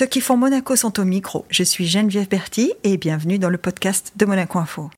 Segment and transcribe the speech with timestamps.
[0.00, 1.44] Ceux qui font Monaco sont au micro.
[1.50, 4.88] Je suis Geneviève Berti et bienvenue dans le podcast de Monaco Info.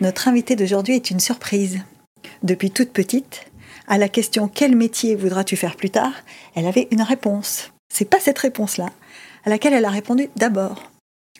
[0.00, 1.80] Notre invitée d'aujourd'hui est une surprise.
[2.44, 3.46] Depuis toute petite,
[3.88, 6.12] à la question quel métier voudras-tu faire plus tard,
[6.54, 7.72] elle avait une réponse.
[7.92, 8.90] C'est pas cette réponse-là,
[9.44, 10.92] à laquelle elle a répondu d'abord.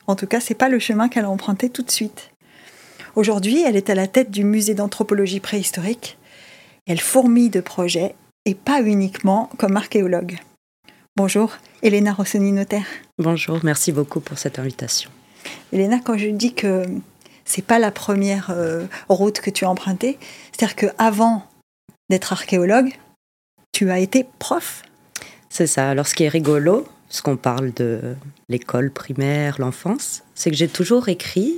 [0.08, 2.33] En tout cas, c'est pas le chemin qu'elle a emprunté tout de suite.
[3.16, 6.18] Aujourd'hui, elle est à la tête du musée d'anthropologie préhistorique.
[6.86, 10.38] Elle fourmille de projets et pas uniquement comme archéologue.
[11.16, 12.86] Bonjour, Elena Rossoni-Notaire.
[13.18, 15.10] Bonjour, merci beaucoup pour cette invitation.
[15.72, 16.86] Elena, quand je dis que
[17.44, 20.18] c'est pas la première euh, route que tu as empruntée,
[20.50, 21.44] c'est-à-dire qu'avant
[22.10, 22.92] d'être archéologue,
[23.70, 24.82] tu as été prof.
[25.50, 25.88] C'est ça.
[25.88, 28.16] Alors, ce qui est rigolo, ce qu'on parle de
[28.48, 31.54] l'école primaire, l'enfance, c'est que j'ai toujours écrit.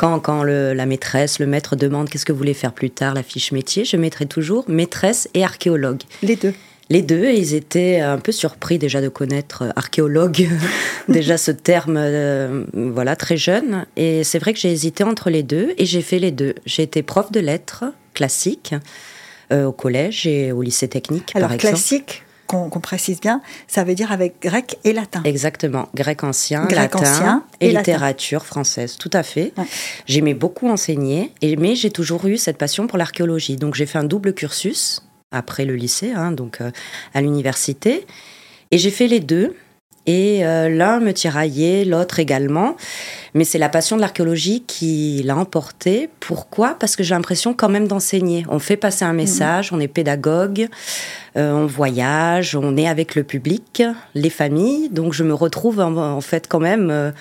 [0.00, 3.22] Quand, quand la maîtresse, le maître demande qu'est-ce que vous voulez faire plus tard, la
[3.22, 6.00] fiche métier, je mettrai toujours maîtresse et archéologue.
[6.22, 6.54] Les deux.
[6.88, 10.48] Les deux, et ils étaient un peu surpris déjà de connaître euh, archéologue,
[11.08, 13.84] déjà ce terme, euh, voilà, très jeune.
[13.96, 16.54] Et c'est vrai que j'ai hésité entre les deux, et j'ai fait les deux.
[16.64, 18.74] J'ai été prof de lettres classiques
[19.52, 21.74] euh, au collège et au lycée technique, Alors, par exemple.
[21.74, 25.22] classique, qu'on précise bien, ça veut dire avec grec et latin.
[25.24, 27.92] Exactement, grec ancien, Grec latin ancien et, et latin.
[27.92, 29.52] littérature française, tout à fait.
[29.56, 29.64] Ouais.
[30.06, 33.56] J'aimais beaucoup enseigner, et, mais j'ai toujours eu cette passion pour l'archéologie.
[33.56, 36.70] Donc j'ai fait un double cursus après le lycée, hein, donc euh,
[37.14, 38.06] à l'université,
[38.70, 39.54] et j'ai fait les deux.
[40.06, 42.76] Et euh, l'un me tiraillait, l'autre également.
[43.34, 46.08] Mais c'est la passion de l'archéologie qui l'a emporté.
[46.20, 46.74] Pourquoi?
[46.78, 48.44] Parce que j'ai l'impression quand même d'enseigner.
[48.48, 50.68] On fait passer un message, on est pédagogue,
[51.36, 53.82] euh, on voyage, on est avec le public,
[54.14, 54.88] les familles.
[54.88, 57.12] Donc je me retrouve en, en fait quand même euh,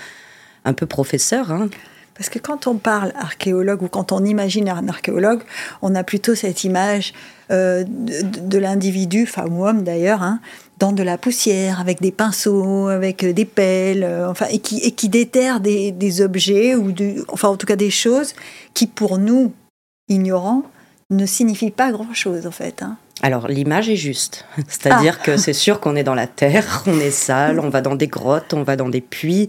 [0.66, 1.52] un peu professeur.
[1.52, 1.70] hein.
[2.16, 5.42] Parce que quand on parle archéologue ou quand on imagine un archéologue,
[5.82, 7.14] on a plutôt cette image
[7.50, 10.42] euh, de, de l'individu, femme ou homme d'ailleurs, hein,
[10.80, 14.80] dans de la poussière, avec des pinceaux, avec euh, des pelles, euh, enfin, et qui,
[14.80, 18.34] et qui déterre des, des objets, ou du, enfin en tout cas des choses
[18.74, 19.54] qui pour nous,
[20.08, 20.64] ignorants,
[21.10, 22.82] ne signifient pas grand-chose en fait.
[22.82, 22.98] hein.
[23.22, 27.12] Alors l'image est juste, c'est-à-dire que c'est sûr qu'on est dans la terre, on est
[27.12, 29.48] sale, on va dans des grottes, on va dans des puits,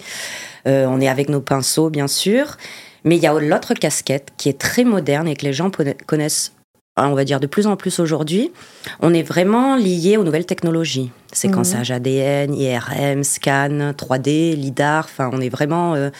[0.66, 2.56] euh, on est avec nos pinceaux bien sûr,
[3.04, 5.70] mais il y a l'autre casquette qui est très moderne et que les gens
[6.06, 6.52] connaissent,
[6.96, 8.52] on va dire de plus en plus aujourd'hui.
[9.00, 15.04] On est vraiment lié aux nouvelles technologies, séquençage ADN, IRM, scan, 3D, lidar.
[15.04, 16.10] Enfin, on est vraiment euh,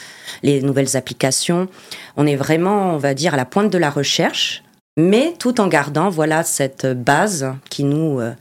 [0.43, 1.69] les nouvelles applications.
[2.17, 4.63] On est vraiment, on va dire, à la pointe de la recherche
[4.97, 8.33] mais tout en gardant voilà cette base qui nous euh,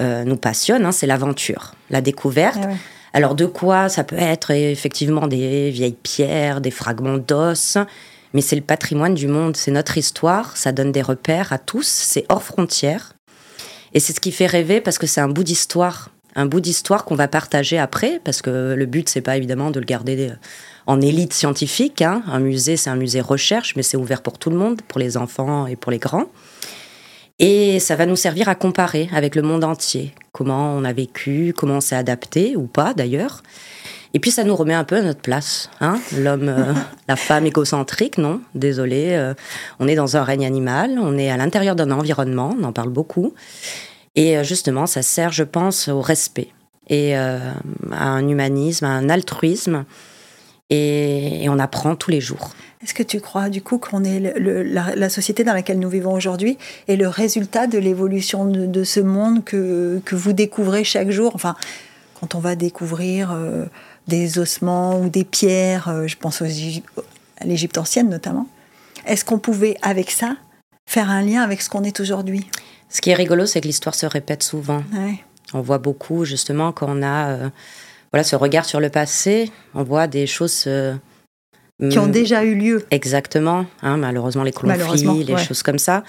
[0.00, 2.60] euh, nous passionne, hein, c'est l'aventure, la découverte.
[2.62, 2.76] Ah ouais.
[3.14, 7.78] Alors de quoi ça peut être effectivement des vieilles pierres, des fragments d'os,
[8.32, 11.86] mais c'est le patrimoine du monde, c'est notre histoire, ça donne des repères à tous,
[11.86, 13.12] c'est hors frontières,
[13.94, 17.04] et c'est ce qui fait rêver parce que c'est un bout d'histoire, un bout d'histoire
[17.04, 20.34] qu'on va partager après, parce que le but c'est pas évidemment de le garder euh,
[20.88, 22.02] en élite scientifique.
[22.02, 22.24] hein.
[22.26, 25.16] Un musée, c'est un musée recherche, mais c'est ouvert pour tout le monde, pour les
[25.16, 26.26] enfants et pour les grands.
[27.38, 30.14] Et ça va nous servir à comparer avec le monde entier.
[30.32, 33.42] Comment on a vécu, comment on s'est adapté, ou pas d'ailleurs.
[34.14, 35.68] Et puis ça nous remet un peu à notre place.
[35.80, 36.72] Hein L'homme, euh,
[37.08, 39.08] la femme égocentrique, non, désolé.
[39.10, 39.34] euh,
[39.80, 42.90] on est dans un règne animal, on est à l'intérieur d'un environnement, on en parle
[42.90, 43.34] beaucoup.
[44.14, 46.48] Et euh, justement, ça sert, je pense, au respect
[46.88, 47.54] et à
[47.92, 49.86] un humanisme, à un altruisme.
[50.70, 52.50] Et, et on apprend tous les jours.
[52.82, 55.78] Est-ce que tu crois du coup qu'on est le- le- la, la société dans laquelle
[55.78, 56.58] nous vivons aujourd'hui
[56.88, 61.32] est le résultat de l'évolution de, de ce monde que, que vous découvrez chaque jour?
[61.34, 61.54] Enfin,
[62.18, 63.66] quand on va découvrir euh,
[64.08, 68.46] des ossements ou des pierres, euh, je pense aux à l'Égypte ancienne notamment,
[69.06, 70.36] est-ce qu'on pouvait avec ça
[70.88, 72.46] faire un lien avec ce qu'on est aujourd'hui?
[72.88, 74.82] Ce qui est rigolo, c'est que l'histoire se répète souvent.
[74.94, 75.16] Ouais.
[75.52, 77.48] On voit beaucoup, justement, quand on a euh,
[78.14, 80.66] voilà, ce regard sur le passé, on voit des choses.
[80.68, 80.94] euh,
[81.90, 82.84] Qui ont mm, déjà eu lieu.
[82.92, 85.42] Exactement, hein, malheureusement, les Malheureusement, conflits, les ouais.
[85.42, 86.04] choses comme ça.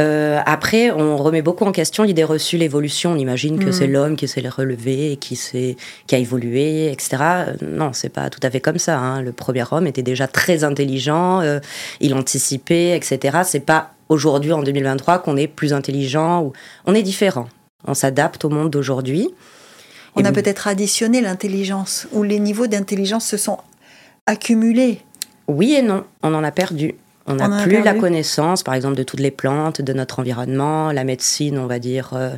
[0.00, 3.12] Euh, après, on remet beaucoup en question l'idée reçue, l'évolution.
[3.12, 5.76] On imagine que c'est l'homme qui s'est relevé, qui, s'est-
[6.08, 7.16] qui a évolué, etc.
[7.20, 8.98] Euh, Non, c'est pas tout à fait comme ça.
[8.98, 9.22] hein.
[9.22, 11.60] Le premier homme était déjà très intelligent, euh,
[12.00, 13.38] il anticipait, etc.
[13.44, 16.42] C'est pas aujourd'hui, en 2023, qu'on est plus intelligent.
[16.42, 16.52] Ou...
[16.84, 17.48] On est différent.
[17.86, 19.30] On s'adapte au monde d'aujourd'hui.
[20.16, 23.58] On Et a vous- peut-être additionné l'intelligence, ou les niveaux d'intelligence se sont
[24.26, 25.00] accumulés.
[25.46, 26.94] Oui et non, on en a perdu.
[27.30, 31.04] On n'a plus la connaissance, par exemple, de toutes les plantes, de notre environnement, la
[31.04, 32.30] médecine, on va dire, euh,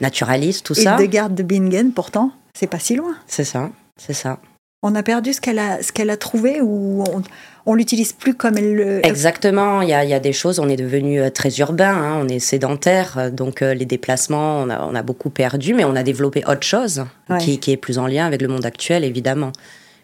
[0.00, 0.96] naturaliste, tout ça.
[0.98, 3.14] Et de garde de Bingen, pourtant, c'est pas si loin.
[3.26, 4.38] C'est ça, c'est ça.
[4.82, 7.22] On a perdu ce qu'elle a, ce qu'elle a trouvé ou on,
[7.66, 9.04] on l'utilise plus comme elle le.
[9.04, 9.82] Exactement.
[9.82, 10.60] Il y a, il y a des choses.
[10.60, 11.92] On est devenu euh, très urbain.
[11.92, 13.18] Hein, on est sédentaire.
[13.18, 16.44] euh, Donc euh, les déplacements, on a, on a beaucoup perdu, mais on a développé
[16.46, 17.38] autre chose Ouais.
[17.38, 19.50] qui, qui est plus en lien avec le monde actuel, évidemment.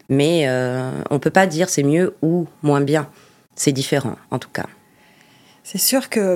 [0.09, 3.07] Mais euh, on peut pas dire c'est mieux ou moins bien.
[3.55, 4.65] C'est différent, en tout cas.
[5.63, 6.35] C'est sûr que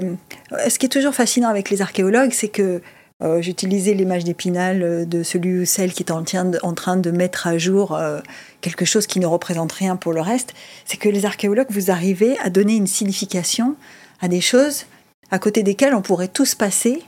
[0.69, 2.81] ce qui est toujours fascinant avec les archéologues, c'est que
[3.21, 7.47] euh, j'utilisais l'image d'Épinal euh, de celui ou celle qui est en train de, mettre
[7.47, 8.21] à jour euh,
[8.61, 10.53] quelque chose qui ne représente rien pour le reste.
[10.85, 13.75] C'est que les archéologues, vous arrivez à donner une signification
[14.21, 14.85] à des choses
[15.31, 17.03] à côté desquelles on pourrait tous passer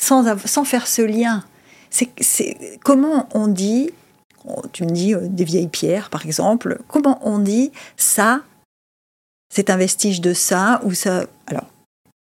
[0.00, 1.44] sans, sans faire ce lien.
[1.90, 3.90] C'est, comment on dit,
[4.46, 8.42] oh, tu me dis des vieilles pierres par exemple, comment on dit ça,
[9.52, 11.24] c'est un vestige de ça ou ça.
[11.48, 11.66] Alors,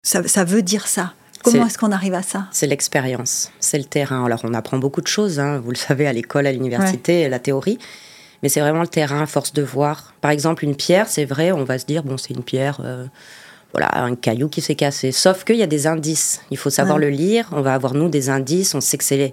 [0.03, 1.15] ça, ça veut dire ça?
[1.45, 4.25] Comment est-ce qu'on arrive à ça C'est l'expérience, c'est le terrain.
[4.25, 7.39] Alors on apprend beaucoup de choses, hein, vous le savez, à l'école, à l'université, la
[7.39, 7.79] théorie.
[8.43, 10.13] Mais c'est vraiment le terrain, à force de voir.
[10.21, 13.07] Par exemple, une pierre, c'est vrai, on va se dire, bon, c'est une pierre, euh,
[13.73, 15.13] voilà, un caillou qui s'est cassé.
[15.13, 16.43] Sauf qu'il y a des indices.
[16.51, 17.05] Il faut savoir Ouais.
[17.05, 17.49] le lire.
[17.53, 18.75] On va avoir, nous, des indices.
[18.75, 19.33] On sait que c'est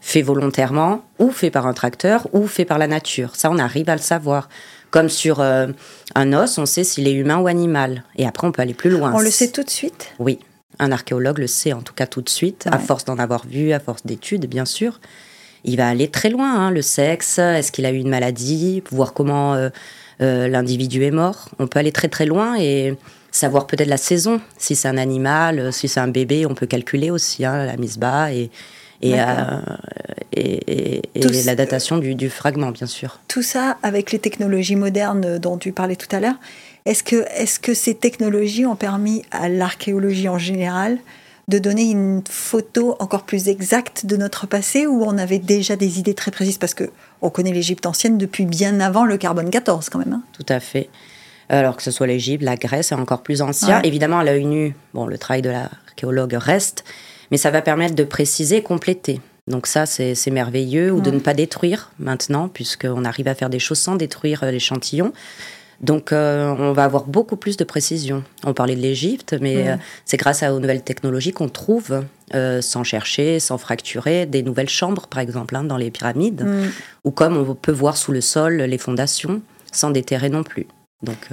[0.00, 3.34] fait volontairement, ou fait par un tracteur, ou fait par la nature.
[3.34, 4.48] Ça, on arrive à le savoir.
[4.92, 5.66] Comme sur euh,
[6.14, 8.04] un os, on sait s'il est humain ou animal.
[8.16, 9.12] Et après, on peut aller plus loin.
[9.12, 10.12] On le sait tout de suite?
[10.20, 10.38] Oui,
[10.78, 13.72] un archéologue le sait en tout cas tout de suite, à force d'en avoir vu,
[13.72, 15.00] à force d'études, bien sûr.
[15.64, 19.12] Il va aller très loin, hein, le sexe, est-ce qu'il a eu une maladie, voir
[19.12, 19.68] comment euh,
[20.20, 21.50] euh, l'individu est mort.
[21.58, 22.96] On peut aller très très loin et
[23.30, 26.66] savoir peut-être la saison, si c'est un animal, euh, si c'est un bébé, on peut
[26.66, 28.50] calculer aussi hein, la mise bas et,
[29.02, 29.58] et, D'accord.
[29.68, 29.76] euh,
[30.32, 33.20] et- et- et Tous- la datation du, du fragment, bien sûr.
[33.28, 36.36] Tout ça avec les technologies modernes dont tu parlais tout à l'heure.
[36.86, 40.98] Est-ce que, est que ces technologies ont permis à l'archéologie en général
[41.48, 45.98] de donner une photo encore plus exacte de notre passé où on avait déjà des
[45.98, 46.58] idées très précises?
[46.58, 46.90] Parce que
[47.20, 50.12] on connaît l'Égypte ancienne depuis bien avant le carbone 14 quand même.
[50.12, 50.22] hein.
[50.32, 50.88] Tout à fait.
[51.48, 53.80] Alors que ce soit l'Égypte, la Grèce, c'est encore plus ancien.
[53.80, 53.86] Ouais.
[53.88, 56.84] Évidemment, à l'œil nu, bon, le travail de l'archéologue reste,
[57.30, 59.20] mais ça va permettre de préciser et compléter.
[59.48, 63.58] Donc ça, c'est merveilleux, ou de ne pas détruire maintenant, puisqu'on arrive à faire des
[63.58, 65.12] choses sans détruire euh, l'échantillon.
[65.82, 68.22] Donc euh, on va avoir beaucoup plus de précision.
[68.44, 72.60] On parlait de l'Égypte, mais euh, c'est grâce à- aux nouvelles technologies qu'on trouve, euh,
[72.62, 76.46] sans chercher, sans fracturer, des nouvelles chambres, par exemple, hein, dans les pyramides
[77.04, 79.42] ou comme on peut voir sous le sol les fondations
[79.72, 80.66] sans déterrer non plus.
[81.02, 81.28] Donc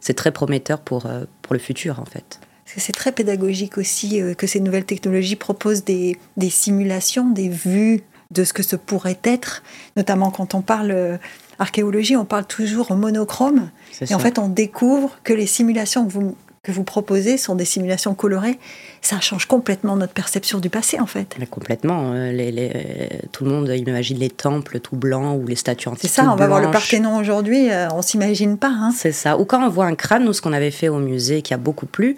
[0.00, 1.06] c'est très prometteur pour,
[1.42, 2.40] pour le futur en fait.
[2.64, 8.42] C'est très pédagogique aussi que ces nouvelles technologies proposent des, des simulations, des vues de
[8.44, 9.62] ce que ce pourrait être.
[9.96, 11.18] Notamment quand on parle
[11.58, 13.70] archéologie, on parle toujours en monochrome.
[14.08, 17.64] Et en fait, on découvre que les simulations que vous, que vous proposez sont des
[17.66, 18.58] simulations colorées.
[19.02, 21.34] Ça change complètement notre perception du passé, en fait.
[21.38, 22.12] Mais complètement.
[22.14, 26.10] euh, les- les- tout le monde imagine les temples tout blancs ou les statues antiques.
[26.10, 26.70] C'est ça, on va voir le.
[26.70, 28.72] Parthénon aujourd'hui, euh, on s'imagine pas.
[28.74, 28.92] Hein.
[28.96, 29.38] C'est ça.
[29.38, 31.58] Ou quand on voit un crâne, nous, ce qu'on avait fait au musée qui a
[31.58, 32.16] beaucoup plu,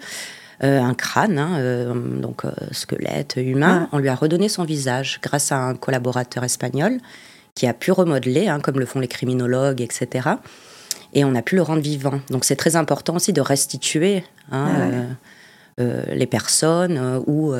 [0.63, 3.87] euh, un crâne, hein, euh, donc euh, squelette humain, Ouais.
[3.91, 6.99] on lui a redonné son visage grâce à un collaborateur espagnol
[7.57, 10.29] qui a pu remodeler, hein, comme le font les criminologues, etc.
[11.13, 12.21] Et on a pu le rendre vivant.
[12.29, 14.93] Donc c'est très important aussi de restituer hein, Ah ouais.
[14.93, 15.03] euh,
[15.79, 17.53] euh, les personnes euh, ou,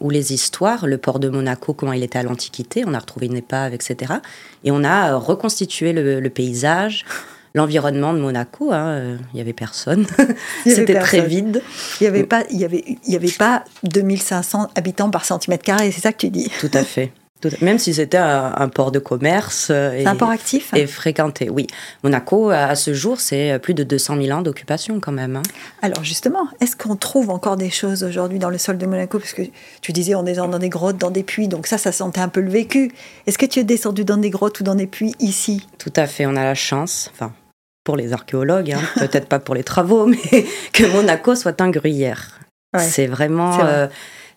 [0.00, 0.86] ou les histoires.
[0.86, 4.14] Le port de Monaco, comment il était à l'Antiquité, on a retrouvé une épave, etc.
[4.64, 7.04] Et on a reconstitué le, le paysage,
[7.54, 8.72] l'environnement de Monaco.
[8.72, 10.06] hein, euh, Il y avait personne.
[10.64, 11.62] C'était très vide.
[12.00, 15.90] Il n'y avait, pas- y avait, il y avait pas 2500 habitants par centimètre carré,
[15.92, 16.50] c'est ça que tu dis?
[16.60, 17.12] Tout à fait.
[17.60, 19.68] Même si c'était un, port de commerce.
[19.70, 21.66] euh, et- un port actif Et fréquenté, oui.
[22.02, 25.36] Monaco, à ce jour, c'est plus de 200 000 ans d'occupation quand même.
[25.36, 25.42] hein.
[25.82, 29.18] Alors justement, est-ce qu'on trouve encore des choses aujourd'hui dans le sol de Monaco?
[29.18, 29.42] Parce que
[29.80, 32.28] tu disais on est dans des grottes, dans des puits, donc ça, ça sentait un
[32.28, 32.92] peu le vécu.
[33.26, 35.66] Est-ce que tu es descendu dans des grottes ou dans des puits ici?
[35.78, 37.32] Tout à fait, on a la chance, enfin,
[37.84, 42.40] pour les archéologues, hein, peut-être pas pour les travaux, mais que Monaco soit un gruyère.
[42.74, 42.82] Ouais.
[42.82, 43.64] C'est vraiment vrai.
[43.72, 43.86] euh,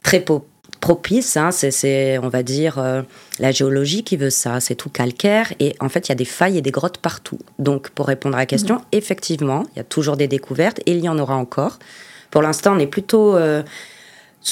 [0.04, 0.46] très po-
[0.80, 3.02] propice, hein, c'est, on va dire, euh,
[3.40, 6.26] la géologie qui veut ça, c'est tout calcaire, et en fait, il y a des
[6.26, 7.40] failles et des grottes partout.
[7.60, 8.82] Donc, pour répondre à la question, Mhm.
[8.92, 11.80] effectivement, il y a toujours des découvertes, et il y en aura encore.
[12.32, 13.36] Pour l'instant, on est plutôt...
[13.36, 13.64] euh,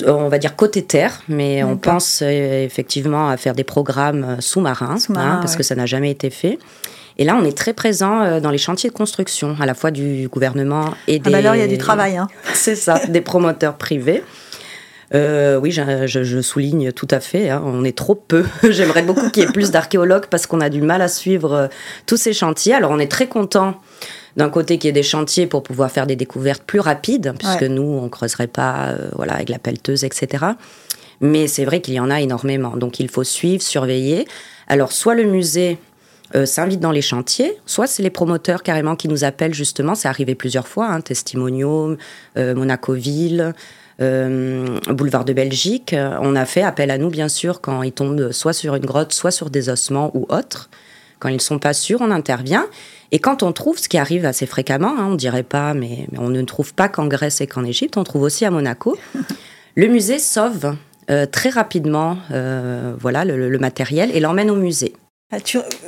[0.05, 4.41] on va dire côté terre, mais on pense euh, effectivement à faire des programmes euh,
[4.41, 5.57] sous-marins, hein, parce ouais.
[5.57, 6.59] que ça n'a jamais été fait.
[7.17, 10.27] Et là, on est très présent dans les chantiers de construction, à la fois du
[10.27, 11.29] gouvernement et des.
[11.29, 12.17] Ah bah alors il y a du travail.
[12.17, 12.27] Hein.
[12.53, 14.21] C'est ça, des promoteurs privés.
[15.13, 17.49] Euh, oui, je, souligne tout à fait.
[17.49, 18.43] hein, on est trop peu.
[18.69, 21.67] J'aimerais beaucoup qu'il y ait plus d'archéologues parce qu'on a du mal à suivre euh,
[22.05, 22.73] tous ces chantiers.
[22.73, 23.79] Alors, on est très content
[24.35, 27.61] d'un côté qu'il y ait des chantiers pour pouvoir faire des découvertes plus rapides, puisque
[27.61, 27.69] Ouais.
[27.69, 30.43] nous, on creuserait pas, euh, voilà, avec la pelleteuse, etc.
[31.21, 32.75] Mais c'est vrai qu'il y en a énormément.
[32.75, 34.27] Donc, il faut suivre, surveiller.
[34.67, 35.77] Alors, soit le musée
[36.35, 37.55] euh, s'invitent dans les chantiers.
[37.65, 39.95] Soit c'est les promoteurs carrément qui nous appellent justement.
[39.95, 40.87] C'est arrivé plusieurs fois.
[40.87, 41.95] Hein, Testimonio,
[42.37, 43.53] euh, Monacoville.
[44.01, 48.31] Euh, Boulevard de Belgique, on a fait appel à nous bien sûr quand ils tombent
[48.31, 50.69] soit sur une grotte, soit sur des ossements ou autres.
[51.19, 52.67] Quand ils ne sont pas sûrs, on intervient.
[53.11, 56.29] Et quand on trouve, ce qui arrive assez fréquemment, hein, on dirait pas, mais, on
[56.29, 58.97] ne trouve pas qu'en Grèce et qu'en Égypte, on trouve aussi à Monaco.
[59.75, 60.75] le musée sauve
[61.31, 62.17] très rapidement
[62.99, 64.93] voilà, le matériel et l'emmène au musée.
[65.31, 65.37] Ah,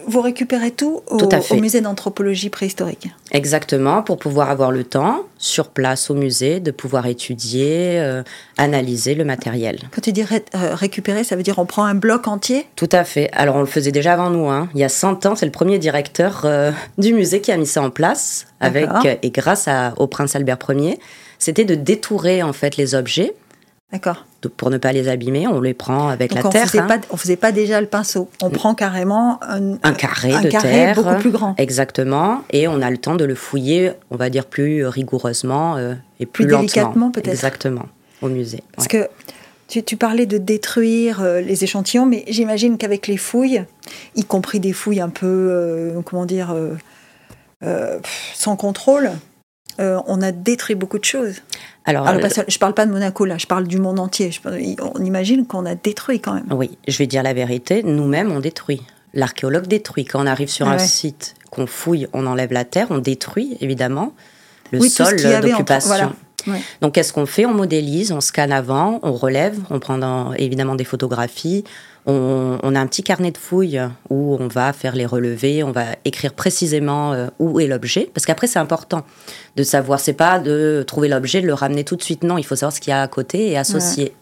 [0.07, 6.09] vous récupérez tout au, musée d'anthropologie préhistorique Exactement, pour pouvoir avoir le temps, sur place
[6.09, 8.23] au musée, de pouvoir étudier, euh,
[8.57, 9.77] analyser le matériel.
[9.91, 12.65] Quand tu dis euh, récupérer, ça veut dire on prend un bloc entier?
[12.75, 13.29] Tout à fait.
[13.31, 14.49] Alors on le faisait déjà avant nous.
[14.49, 14.69] Hein.
[14.73, 17.67] Il y a 100 ans, c'est le premier directeur euh, du musée qui a mis
[17.67, 18.89] ça en place, avec,
[19.21, 20.99] et grâce au prince Albert Ier.
[21.37, 23.35] C'était de détourer en fait les objets
[23.91, 24.25] D'accord.
[24.57, 26.67] Pour ne pas les abîmer, on les prend avec la on terre.
[26.67, 26.99] Faisait hein.
[27.09, 28.29] on faisait pas déjà le pinceau.
[28.41, 30.95] On prend carrément un, carré de terre.
[30.95, 31.55] beaucoup plus grand.
[31.57, 32.43] Exactement.
[32.51, 36.25] Et on a le temps de le fouiller, on va dire plus rigoureusement euh, et
[36.25, 37.29] plus, plus délicatement peut-être.
[37.29, 37.85] Exactement,
[38.21, 38.61] au musée.
[38.75, 39.07] Parce que
[39.69, 43.63] tu, parlais de détruire euh, les échantillons, mais j'imagine qu'avec les fouilles,
[44.15, 46.53] y compris des fouilles un peu, euh, comment dire,
[48.33, 49.11] sans contrôle,
[49.79, 51.35] on a détruit beaucoup de choses.
[51.85, 54.31] Alors, je ne parle pas de Monaco, là, je parle du monde entier.
[54.45, 56.45] on imagine qu'on a détruit quand même.
[56.51, 58.81] Oui, je vais dire la vérité, nous-mêmes, on détruit.
[59.13, 60.05] L'archéologue détruit.
[60.05, 64.13] Quand on arrive sur un site, qu'on fouille, on enlève la terre, on détruit, évidemment,
[64.71, 66.13] le sol d'occupation.
[66.81, 67.45] Donc, qu'est-ce qu'on fait?
[67.45, 71.63] On modélise, on scanne avant, on relève, on prend évidemment des photographies,
[72.07, 75.85] on, a un petit carnet de fouilles où on va faire les relevés, on va
[76.05, 79.05] écrire précisément euh, où est l'objet, parce qu'après c'est important
[79.57, 82.43] de savoir, c'est pas de trouver l'objet, de le ramener tout de suite, non, il
[82.43, 84.13] faut savoir ce qu'il y a à côté et associer.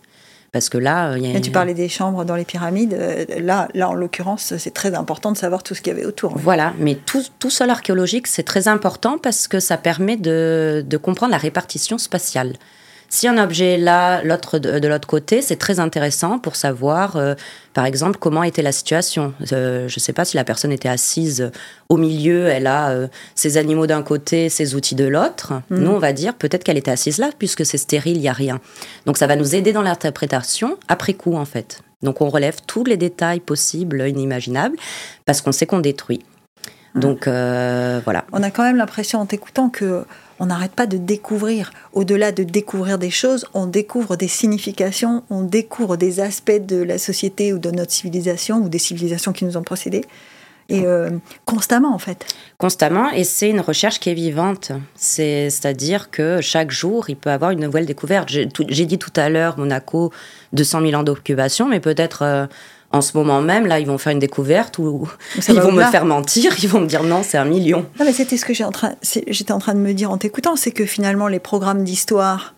[0.51, 1.39] Parce que là, il y a...
[1.41, 2.93] tu parlais des chambres dans les pyramides.
[2.93, 6.05] Euh, là, là en l'occurrence, c'est très important de savoir tout ce qu'il y avait
[6.05, 6.37] autour.
[6.37, 10.97] Voilà, mais tout, tout sol archéologique, c'est très important parce que ça permet de, de
[10.97, 12.53] comprendre la répartition spatiale.
[13.09, 17.35] Si un objet est là, l'autre de, l'autre côté, c'est très intéressant pour savoir, euh,
[17.73, 19.33] par exemple, comment était la situation.
[19.53, 21.51] Euh, je ne sais pas si la personne était assise
[21.89, 25.53] au milieu, elle a euh, ses animaux d'un côté, ses outils de l'autre.
[25.69, 25.77] Mm.
[25.77, 28.33] Nous, on va dire peut-être qu'elle était assise là, puisque c'est stérile, il n'y a
[28.33, 28.59] rien.
[29.05, 31.81] Donc ça va nous aider dans l'interprétation après coup, en fait.
[32.01, 34.77] Donc on relève tous les détails possibles, inimaginables,
[35.25, 36.23] parce qu'on sait qu'on détruit.
[36.95, 38.25] Donc voilà.
[38.31, 40.05] On a quand même l'impression en t'écoutant que
[40.39, 41.71] on n'arrête pas de découvrir.
[41.93, 46.97] Au-delà de découvrir des choses, on découvre des significations, on découvre des aspects de la
[46.97, 50.05] société ou de notre civilisation ou des civilisations qui nous ont précédés.
[50.67, 51.11] Et euh,
[51.45, 52.25] constamment, en fait.
[52.57, 54.71] Constamment, et c'est une recherche qui est vivante.
[54.95, 58.29] C'est-à-dire que chaque jour, il peut avoir une nouvelle découverte.
[58.29, 60.11] J'ai dit tout à l'heure, Monaco,
[60.53, 62.47] 200 000 ans d'occupation, mais peut-être euh,
[62.95, 65.07] en ce moment même, là, ils vont faire une découverte où
[65.47, 67.85] ils vont me faire mentir, ils vont me dire non, c'est un million.
[67.99, 68.95] Non, mais c'était ce que j'étais en, train,
[69.49, 72.55] en train de me dire en t'écoutant, c'est que finalement, les programmes d'histoire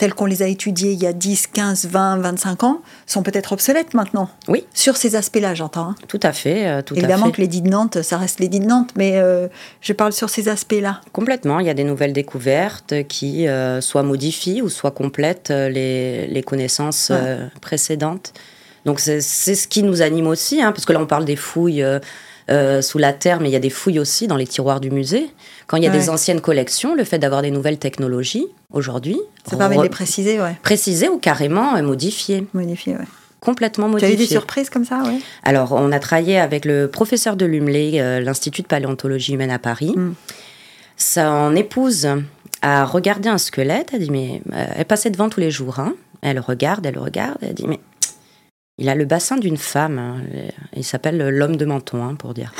[0.00, 3.52] tels qu'on les a étudiés il y a 10, 15, 20, 25 ans, sont peut-être
[3.52, 4.30] obsolètes maintenant.
[4.48, 4.64] Oui.
[4.72, 5.90] Sur ces aspects-là, j'entends.
[5.90, 5.94] Hein.
[6.08, 6.66] Tout à fait.
[6.66, 7.32] Euh, tout Évidemment à fait.
[7.32, 9.48] que l'édit de Nantes, ça reste l'édit de Nantes, mais euh,
[9.82, 11.02] je parle sur ces aspects-là.
[11.12, 11.60] Complètement.
[11.60, 16.42] Il y a des nouvelles découvertes qui euh, soit modifient ou soit complètent les, les
[16.42, 17.12] connaissances
[17.60, 18.32] précédentes.
[18.84, 21.82] Donc c'est ce qui nous anime aussi, hein, parce que là on parle des fouilles
[21.82, 21.98] euh,
[22.50, 24.90] euh, sous la terre, mais il y a des fouilles aussi dans les tiroirs du
[24.90, 25.30] musée.
[25.66, 29.20] Quand il y a des anciennes collections, le fait d'avoir des nouvelles technologies aujourd'hui.
[29.48, 30.56] Ça permet de les préciser, ouais.
[30.62, 32.46] Préciser ou carrément euh, modifier.
[32.54, 33.04] Modifier, ouais.
[33.40, 34.16] Complètement modifier.
[34.16, 35.18] Tu as eu des surprises comme ça, ouais?
[35.44, 39.94] Alors, on a travaillé avec le professeur de Lumelay, l'Institut de paléontologie humaine à Paris.
[39.96, 40.14] Mm.
[40.96, 42.08] Son épouse
[42.60, 44.42] a regardé un squelette, elle dit, mais
[44.76, 45.78] elle passait devant tous les jours.
[45.78, 45.94] Hein.
[46.20, 47.80] Elle regarde, elle regarde, elle dit, mais
[48.80, 49.98] il a le bassin d'une femme.
[49.98, 50.16] Hein.
[50.74, 52.52] Il s'appelle l'homme de menton, hein, pour dire.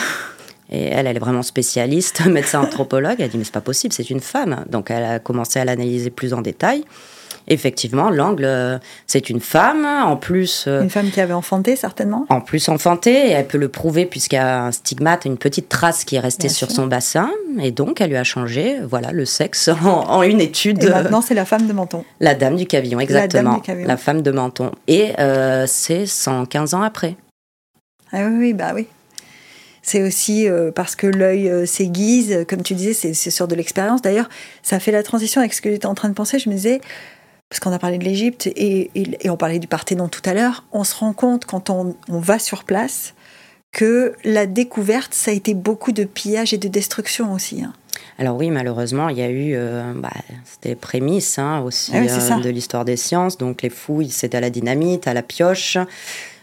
[0.70, 3.16] Et elle, elle est vraiment spécialiste, médecin anthropologue.
[3.18, 4.64] Elle dit, mais c'est pas possible, c'est une femme.
[4.70, 6.84] Donc elle a commencé à l'analyser plus en détail
[7.50, 9.84] effectivement, l'angle, euh, c'est une femme.
[9.84, 10.64] En plus.
[10.66, 12.24] Euh, une femme qui avait enfanté, certainement?
[12.30, 13.10] En plus, enfanté.
[13.10, 16.20] Et elle peut le prouver puisqu'il y a un stigmate, une petite trace qui est
[16.20, 17.30] restée sur son bassin.
[17.60, 20.82] Et donc, elle lui a changé voilà, le sexe en, une étude.
[20.82, 22.04] Et maintenant, c'est la femme de Menton.
[22.20, 23.60] La dame du cavillon, exactement.
[23.84, 24.70] La, femme de Menton.
[24.86, 27.16] Et euh, c'est 115 ans après.
[28.12, 28.86] Ah oui, oui, bah oui.
[29.82, 34.02] C'est aussi parce que l'œil s'aiguise, comme tu disais, c'est sur de l'expérience.
[34.02, 34.28] D'ailleurs,
[34.62, 36.38] ça fait la transition avec ce que j'étais en train de penser.
[36.38, 36.80] Je me disais,
[37.50, 38.90] parce qu'on a parlé de l'Égypte et,
[39.28, 42.64] on parlait du Parthénon tout à l'heure, on se rend compte quand on, va sur
[42.64, 43.14] place
[43.72, 47.62] que la découverte, ça a été beaucoup de pillage et de destruction aussi.
[47.62, 47.72] Hein.
[48.18, 50.10] Alors oui, malheureusement, il y a eu, euh, bah,
[50.44, 53.36] c'était prémisse hein, aussi ah euh, de l'histoire des sciences.
[53.36, 55.76] Donc les fouilles, c'était à la dynamite, à la pioche.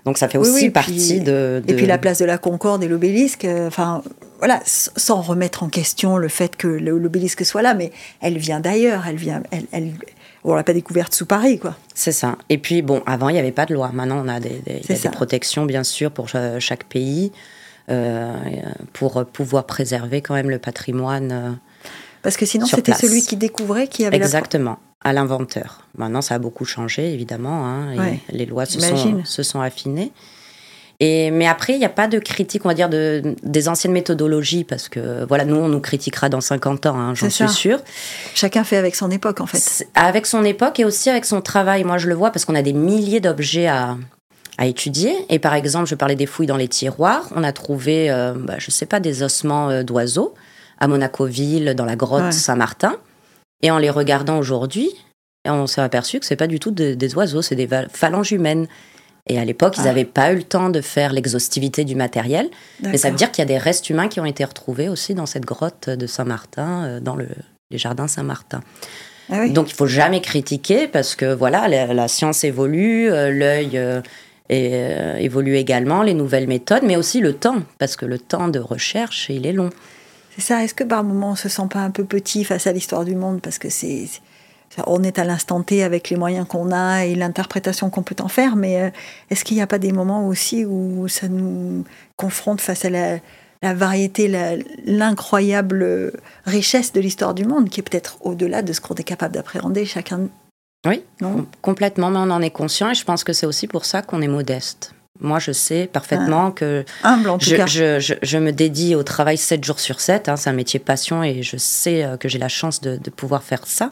[0.03, 3.45] Donc ça fait aussi partie de, Et puis la place de la Concorde et l'obélisque,
[3.45, 4.01] euh, enfin
[4.39, 9.05] voilà, sans remettre en question le fait que l'obélisque soit là, mais elle vient d'ailleurs,
[9.07, 9.91] elle vient, elle, elle
[10.51, 11.75] on l'a pas découverte sous Paris, quoi.
[11.93, 12.37] C'est ça.
[12.49, 13.91] Et puis bon, avant il n'y avait pas de loi.
[13.93, 17.31] Maintenant on a des, des, protections bien sûr pour chaque pays
[17.89, 18.33] euh,
[18.93, 21.31] pour pouvoir préserver quand même le patrimoine.
[21.31, 21.51] Euh,
[22.21, 25.85] Parce que sinon c'était celui qui découvrait qui avait exactement à l'inventeur.
[25.97, 27.65] Maintenant ça a beaucoup changé évidemment.
[27.65, 30.11] Hein, et Les lois se sont, se sont affinées.
[30.99, 33.91] Et, mais après, il n'y a pas de critique, on va dire, de, des anciennes
[33.91, 37.79] méthodologies, parce que voilà, nous, on nous critiquera dans 50 ans, hein, j'en suis sûre.
[38.33, 39.87] Chacun fait avec son époque, en fait.
[39.93, 41.83] Avec son époque et aussi avec son travail.
[41.83, 43.95] Moi, je le vois parce qu'on a des milliers d'objets à,
[44.57, 45.13] à étudier.
[45.29, 47.29] Et par exemple, je parlais des fouilles dans les tiroirs.
[47.35, 50.33] On a trouvé, euh, bah, je ne sais pas, des ossements euh, d'oiseaux
[50.79, 52.95] à Monaco-Ville, dans la grotte Saint-Martin.
[53.63, 54.89] Et en les regardant aujourd'hui,
[55.45, 58.67] on s'est aperçu que c'est pas du tout des oiseaux, c'est des phalanges humaines.
[59.27, 60.13] Et à l'époque, ils n'avaient ah.
[60.13, 62.49] pas eu le temps de faire l'exhaustivité du matériel.
[62.81, 65.13] Mais ça veut dire qu'il y a des restes humains qui ont été retrouvés aussi
[65.13, 67.27] dans cette grotte de Saint-Martin, euh, dans le,
[67.71, 68.61] les jardins Saint-Martin.
[69.29, 75.15] Ah Donc il faut jamais critiquer parce que voilà, la, science évolue, euh, l'œil euh,
[75.17, 79.27] évolue également, les nouvelles méthodes, mais aussi le temps, parce que le temps de recherche,
[79.29, 79.69] il est long.
[80.35, 80.63] C'est ça.
[80.63, 83.15] Est-ce que par moment on se sent pas un peu petit face à l'histoire du
[83.15, 84.07] monde parce que c'est
[84.85, 88.27] on est à l'instant T avec les moyens qu'on a et l'interprétation qu'on peut en
[88.27, 88.89] faire, mais euh,
[89.29, 91.83] est-ce qu'il n'y a pas des moments aussi où ça nous
[92.15, 93.19] confronte face à la,
[93.73, 94.27] variété,
[94.85, 96.13] l'incroyable
[96.45, 99.85] richesse de l'histoire du monde, qui est peut-être au-delà de ce qu'on est capable d'appréhender
[99.85, 100.29] chacun?
[100.85, 101.47] Oui, non?
[101.61, 104.21] complètement, mais on en est conscient et je pense que c'est aussi pour ça qu'on
[104.21, 104.93] est modeste.
[105.19, 106.51] Moi, je sais parfaitement ah.
[106.51, 110.29] que je, me dédie au travail 7 jours sur 7.
[110.29, 113.09] Hein, c'est un métier passion et je sais euh, que j'ai la chance de, de
[113.09, 113.89] pouvoir faire ça.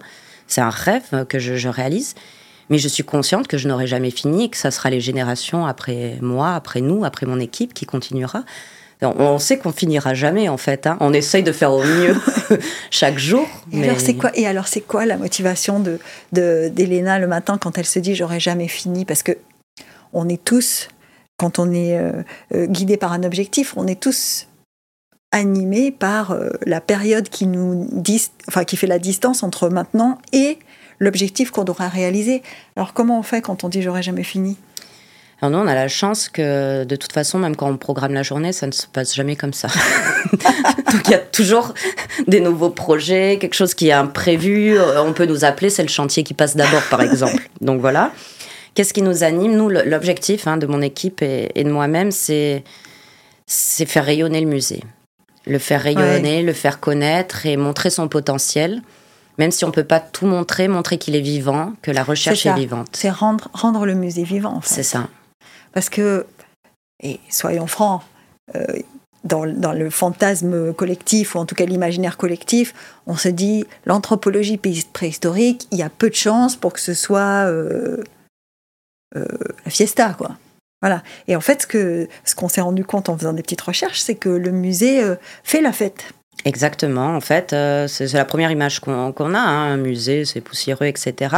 [0.48, 2.16] C'est un rêve que je, réalise.
[2.70, 5.66] Mais je suis consciente que je n'aurai jamais fini et que ça sera les générations
[5.66, 8.44] après moi, après nous, après mon équipe qui continuera.
[9.02, 10.88] On sait qu'on finira jamais en fait.
[10.88, 10.98] Hein.
[11.00, 12.16] On essaye de faire au mieux
[12.90, 13.48] chaque jour.
[13.72, 16.00] Et alors c'est quoi Et alors c'est quoi la motivation de
[16.32, 19.06] d'Elena le matin quand elle se dit j'aurai jamais fini?
[19.06, 19.34] Parce que
[20.14, 20.88] on est tous,
[21.38, 24.48] quand on est euh, euh, guidé par un objectif, on est tous
[25.36, 27.90] animé par euh, la période qui nous
[28.48, 30.58] enfin qui fait la distance entre maintenant et
[30.98, 32.42] l'objectif qu'on devra réaliser.
[32.78, 34.58] Alors comment on fait quand on dit j'aurai jamais fini
[35.42, 38.24] alors nous, on a la chance que de toute façon, même quand on programme la
[38.24, 39.68] journée, ça ne se passe jamais comme ça.
[40.32, 41.74] Donc il y a toujours
[42.26, 44.80] des nouveaux projets, quelque chose qui est imprévu.
[44.80, 47.50] On peut nous appeler, c'est le chantier qui passe d'abord, par exemple.
[47.60, 48.14] Donc voilà.
[48.76, 49.58] Qu'est-ce qui nous anime?
[49.58, 52.64] Nous, l'objectif hein, de mon équipe et, et de moi-même, c'est
[53.46, 54.84] faire rayonner le musée
[55.46, 58.82] le faire rayonner, le faire connaître et montrer son potentiel.
[59.38, 62.46] Même si on ne peut pas tout montrer, montrer qu'il est vivant, que la recherche
[62.46, 62.88] est, vivante.
[62.94, 64.76] C'est rendre, rendre le musée vivant, en fait.
[64.76, 65.10] C'est ça.
[65.74, 66.26] Parce que,
[67.04, 68.02] et soyons francs,
[68.56, 68.66] euh,
[69.26, 72.74] dans, dans, le fantasme collectif, ou en tout cas l'imaginaire collectif,
[73.08, 74.58] on se dit l'anthropologie
[74.94, 78.04] préhistorique, il y a peu de chances pour que ce soit euh,
[79.16, 79.26] euh,
[79.66, 80.38] la fiesta, quoi.
[80.82, 81.04] Voilà.
[81.28, 84.00] Et en fait, ce que ce qu'on s'est rendu compte en faisant des petites recherches,
[84.00, 86.06] c'est que le musée euh, fait la fête.
[86.44, 87.16] Exactement.
[87.16, 89.40] En fait, euh, c'est la première image qu'on a.
[89.40, 89.74] Hein.
[89.74, 91.36] Un musée, c'est poussiéreux, etc.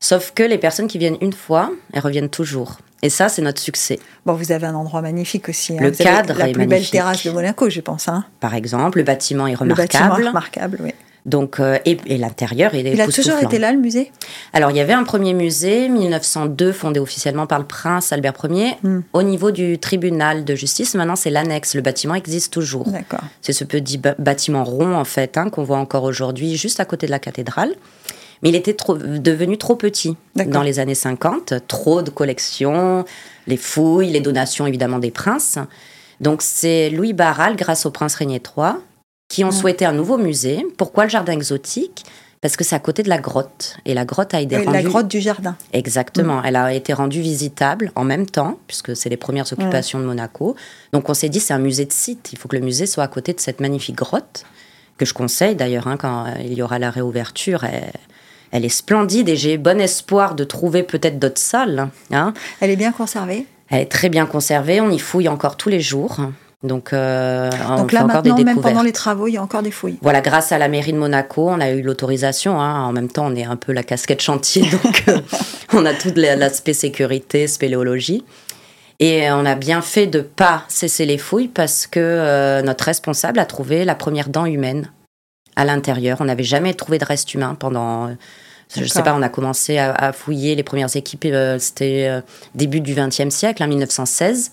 [0.00, 2.78] Sauf que les personnes qui viennent une fois, elles reviennent toujours.
[3.02, 3.98] Et ça, c'est notre succès.
[4.26, 5.78] Bon, vous avez un endroit magnifique aussi.
[5.78, 5.82] Hein.
[5.82, 8.08] Le cadre la plus belle terrasse de Monaco, je pense.
[8.08, 8.24] Hein.
[8.40, 9.88] Par exemple, le bâtiment est remarquable.
[9.92, 10.92] Le bâtiment est remarquable, oui.
[11.26, 14.10] Donc, euh, et, l'intérieur, il est Il a toujours été là, le musée?
[14.52, 18.76] Alors, il y avait un premier musée, 1902, fondé officiellement par le prince Albert Ier,
[18.82, 19.00] hmm.
[19.12, 20.94] au niveau du tribunal de justice.
[20.94, 21.74] Maintenant, c'est l'annexe.
[21.74, 22.88] Le bâtiment existe toujours.
[22.88, 23.20] D'accord.
[23.42, 27.06] C'est ce petit bâtiment rond, en fait, hein, qu'on voit encore aujourd'hui, juste à côté
[27.06, 27.74] de la cathédrale.
[28.42, 31.54] Mais il était trop, devenu trop petit dans les années 50.
[31.68, 33.04] Trop de collections,
[33.46, 35.58] les fouilles, les donations, évidemment, des princes.
[36.20, 38.72] Donc, c'est Louis Barral, grâce au prince Régnier III,
[39.30, 40.66] qui ont souhaité un nouveau musée.
[40.76, 42.04] Pourquoi le jardin exotique?
[42.40, 43.76] Parce que c'est à côté de la grotte.
[43.86, 44.72] Et la grotte a été rendue...
[44.72, 45.56] La grotte du jardin.
[45.72, 46.40] Exactement.
[46.40, 46.42] Mm.
[46.46, 50.56] Elle a été rendue visitable en même temps, puisque c'est les premières occupations de Monaco.
[50.92, 52.30] Donc on s'est dit, c'est un musée de site.
[52.32, 54.44] Il faut que le musée soit à côté de cette magnifique grotte,
[54.98, 57.64] que je conseille d'ailleurs, hein, quand il y aura la réouverture.
[58.50, 61.88] Elle, est splendide et j'ai bon espoir de trouver peut-être d'autres salles.
[62.10, 62.34] Hein.
[62.60, 63.46] Elle est bien conservée?
[63.68, 64.80] Elle est très bien conservée.
[64.80, 66.16] On y fouille encore tous les jours.
[66.62, 69.98] Donc, euh, Donc là, maintenant, même pendant les travaux, il y a encore des fouilles.
[70.02, 72.60] Voilà, grâce à la mairie de Monaco, on a eu l'autorisation.
[72.60, 72.84] Hein.
[72.84, 75.18] En même temps, on est un peu la casquette chantier, donc euh,
[75.72, 78.24] on a tout l'aspect sécurité, spéléologie.
[79.00, 83.38] Et on a bien fait de pas cesser les fouilles parce que euh, notre responsable
[83.38, 84.92] a trouvé la première dent humaine
[85.56, 86.18] à l'intérieur.
[86.20, 88.10] On n'avait jamais trouvé de reste humain pendant
[88.76, 92.20] Je sais pas, on a commencé à, fouiller les premières équipes, euh, c'était euh,
[92.54, 94.52] début du XXe siècle, en hein, 1916.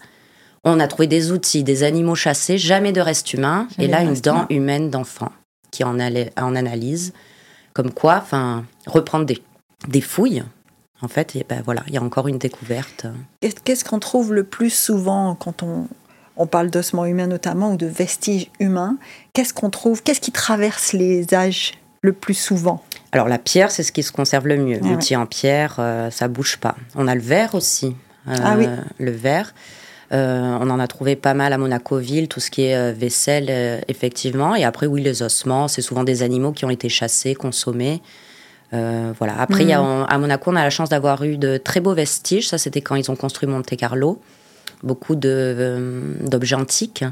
[0.63, 4.15] On a trouvé des outils, des animaux chassés, jamais de reste humain, et là une
[4.15, 5.32] dent humaine d'enfant
[5.72, 7.13] qui en, en analyse.
[7.74, 9.41] Comme quoi, enfin, reprendre des,
[9.88, 10.43] des fouilles,
[11.02, 13.06] en fait, et ben voilà, il y a encore une découverte.
[13.63, 15.88] Qu'est-ce qu'on trouve le plus souvent quand on,
[16.38, 18.98] on parle d'ossements humains notamment ou de vestiges humains?
[19.34, 20.02] Qu'est-ce qu'on trouve?
[20.02, 22.84] Qu'est-ce qui traverse les âges le plus souvent?
[23.12, 24.80] Alors la pierre, c'est ce qui se conserve le mieux.
[24.84, 26.76] Ah L'outil en pierre, euh, ça bouge pas.
[26.96, 27.96] On a le verre aussi.
[28.28, 28.65] Euh, ah oui.
[29.00, 29.54] Le verre.
[30.13, 34.56] Euh, on en a trouvé pas mal à Monacoville, tout ce qui est vaisselle, effectivement.
[34.56, 38.02] Et après, oui, les ossements, c'est souvent des animaux qui ont été chassés, consommés.
[38.72, 39.39] voilà.
[39.39, 40.06] Après, y a, mhm.
[40.08, 42.48] à Monaco, on a la chance d'avoir eu de très beaux vestiges.
[42.48, 44.22] Ça, c'était quand ils ont construit Monte Carlo.
[44.84, 47.04] Beaucoup d'objets antiques.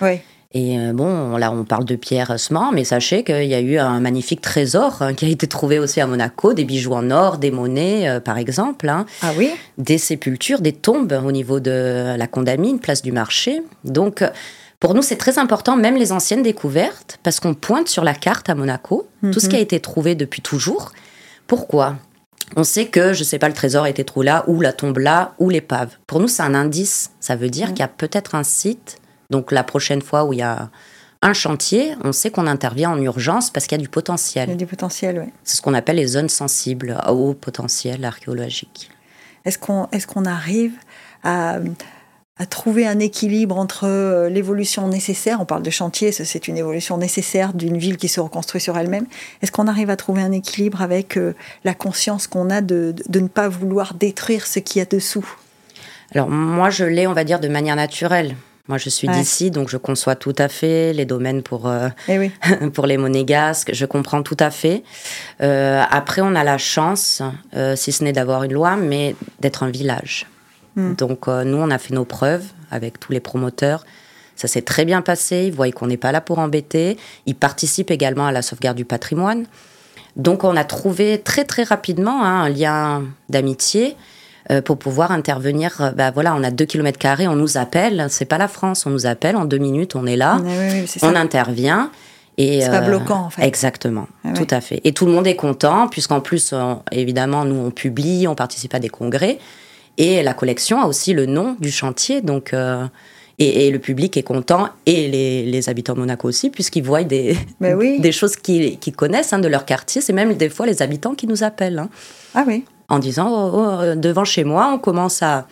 [0.00, 0.20] Oui.
[0.52, 3.78] Et euh, bon, là, on parle de pierre ossements, mais sachez qu'il y a eu
[3.78, 7.38] un magnifique trésor hein, qui a été trouvé aussi à Monaco, des bijoux en or,
[7.38, 8.88] des monnaies, euh, par exemple.
[8.88, 9.06] Hein.
[9.22, 9.50] ah oui?
[9.78, 13.62] Des sépultures, des tombes au niveau de la Condamine, place du marché.
[13.84, 14.24] Donc,
[14.80, 18.50] pour nous, c'est très important, même les anciennes découvertes, parce qu'on pointe sur la carte
[18.50, 19.64] à Monaco tout ce qui a mhm.
[19.64, 20.90] été trouvé depuis toujours.
[21.46, 21.96] Pourquoi?
[22.56, 24.72] On sait que, je ne sais pas, le trésor a été trouvé là, ou la
[24.72, 25.90] tombe là, ou l'épave.
[26.08, 27.12] Pour nous, c'est un indice.
[27.20, 28.99] Ça veut dire qu'il y a peut-être un site
[29.30, 30.70] donc la prochaine fois où il y a
[31.22, 34.48] un chantier, on sait qu'on intervient en urgence parce qu'il y a du potentiel.
[34.48, 35.32] Il y a du potentiel, oui.
[35.44, 38.90] C'est ce qu'on appelle les zones sensibles au potentiel archéologique.
[39.44, 40.72] Est-ce qu'on est qu'on arrive
[41.22, 41.58] à,
[42.38, 46.96] à, trouver un équilibre entre euh, l'évolution nécessaire, on parle de chantier, c'est une évolution
[46.96, 49.06] nécessaire d'une ville qui se reconstruit sur elle-même,
[49.42, 53.20] est-ce qu'on arrive à trouver un équilibre avec euh, la conscience qu'on a de, de
[53.20, 55.26] ne pas vouloir détruire ce qu'il y a dessous?
[56.14, 58.34] Alors moi, je l'ai, on va dire, de manière naturelle.
[58.70, 62.30] Moi, je suis d'ici, donc je conçois tout à fait les domaines pour, euh, eh
[62.72, 63.70] pour les monégasques.
[63.74, 64.84] Je comprends tout à fait.
[65.42, 67.20] Euh, après, on a la chance,
[67.56, 70.28] euh, si ce n'est d'avoir une loi, mais d'être un village.
[70.76, 70.94] Hmm.
[70.94, 73.84] Donc, nous, on a fait nos preuves avec tous les promoteurs.
[74.36, 75.46] Ça s'est très bien passé.
[75.48, 76.96] Ils voient qu'on n'est pas là pour embêter.
[77.26, 79.46] Ils participent également à la sauvegarde du patrimoine.
[80.14, 83.96] Donc, on a trouvé très, très rapidement hein, un lien d'amitié.
[84.50, 85.80] Euh, pour pouvoir intervenir.
[85.80, 88.06] Euh, bah voilà, on a deux kilomètres carrés, on nous appelle.
[88.08, 90.40] C'est pas la France, on nous appelle en deux minutes, on est là,
[91.02, 91.90] on intervient.
[92.38, 93.42] Et c'est pas euh, bloquant en fait.
[93.42, 94.80] Exactement, tout à fait.
[94.84, 96.54] Et tout le monde est content puisqu'en plus,
[96.90, 99.38] évidemment, nous on publie, on participe à des congrès
[99.98, 102.54] et la collection a aussi le nom du chantier, donc.
[103.42, 108.12] Et, le public est content, et les, habitants de Monaco aussi, puisqu'ils voient des, des
[108.12, 110.02] choses qu'ils connaissent hein, de leur quartier.
[110.02, 111.78] C'est même des fois les habitants qui nous appellent.
[111.78, 111.88] Hein.
[112.34, 115.46] Ah oui en disant oh, oh, devant chez moi, on commence à,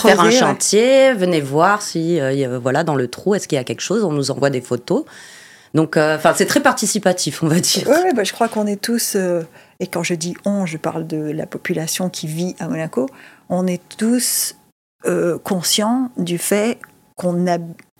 [0.00, 3.64] faire un chantier, venez voir si euh, voilà dans le trou est-ce qu'il y a
[3.64, 5.04] quelque chose, on nous envoie des photos.
[5.74, 7.88] Donc euh, enfin c'est très participatif, on va dire.
[7.88, 9.42] Oui, bah, je crois qu'on est tous euh,
[9.80, 13.08] et quand je dis on, je parle de la population qui vit à Monaco,
[13.48, 14.56] on est tous
[15.44, 16.80] conscients du fait
[17.14, 17.58] qu'on a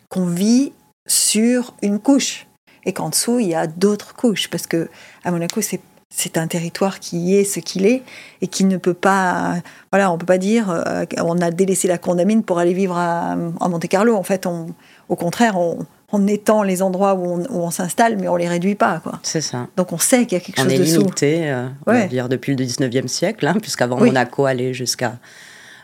[0.08, 0.72] qu'on vit
[1.06, 2.48] sur une couche
[2.84, 4.88] et qu'en dessous il y a d'autres couches parce que
[5.22, 8.02] à Monaco c'est c'est un territoire qui est ce qu'il est
[8.40, 9.56] et qui ne peut pas.
[9.90, 13.34] Voilà, on peut pas dire euh, on a délaissé la condamine pour aller vivre à,
[13.36, 14.14] Monte Carlo.
[14.14, 14.66] En fait, on,
[15.08, 15.86] au contraire, on,
[16.28, 19.00] étend les endroits où on, s'installe, mais on les réduit pas.
[19.00, 19.18] quoi.
[19.22, 19.66] C'est ça.
[19.76, 21.00] Donc on sait qu'il y a quelque chose est dessous.
[21.00, 25.18] limité, euh, on va dire depuis le 19e siècle, hein, puisqu'avant Monaco allait jusqu'à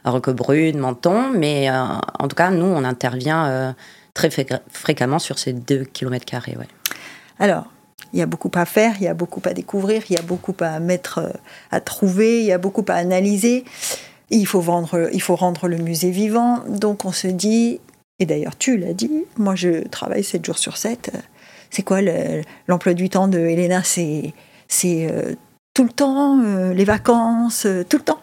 [0.04, 1.32] Roquebrune, Menton.
[1.34, 1.82] Mais euh,
[2.18, 3.74] en tout cas, nous, on intervient
[4.14, 4.30] très
[4.70, 6.56] fréquemment sur ces deux kilomètres carrés.
[6.58, 6.68] Ouais.
[7.38, 7.66] Alors,
[8.12, 10.22] il y a beaucoup à faire, il y a beaucoup à découvrir, il y a
[10.22, 11.30] beaucoup à mettre, euh,
[11.70, 13.64] à trouver, il y a beaucoup à analyser.
[14.30, 16.64] Il faut, vendre, il faut rendre le musée vivant.
[16.68, 17.80] Donc on se dit,
[18.18, 21.10] et d'ailleurs tu l'as dit, moi je travaille 7 jours sur 7.
[21.70, 22.00] C'est quoi
[22.68, 24.32] l'emploi du temps de Helena C'est
[24.86, 25.34] euh,
[25.74, 28.20] tout le temps, euh, les vacances, tout le temps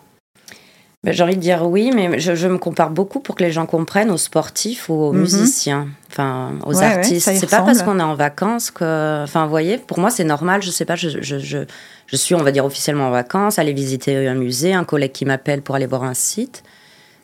[1.04, 3.66] ben, j'ai envie de dire oui, mais je, me compare beaucoup pour que les gens
[3.66, 5.22] comprennent aux sportifs ou aux mhm.
[5.22, 7.32] musiciens, enfin aux artistes.
[7.34, 10.62] c'est pas parce qu'on est en vacances que, enfin, vous voyez, pour moi c'est normal.
[10.62, 11.60] Je sais pas, je, je, je,
[12.06, 15.24] je, suis, on va dire officiellement en vacances, aller visiter un musée, un collègue qui
[15.24, 16.64] m'appelle pour aller voir un site.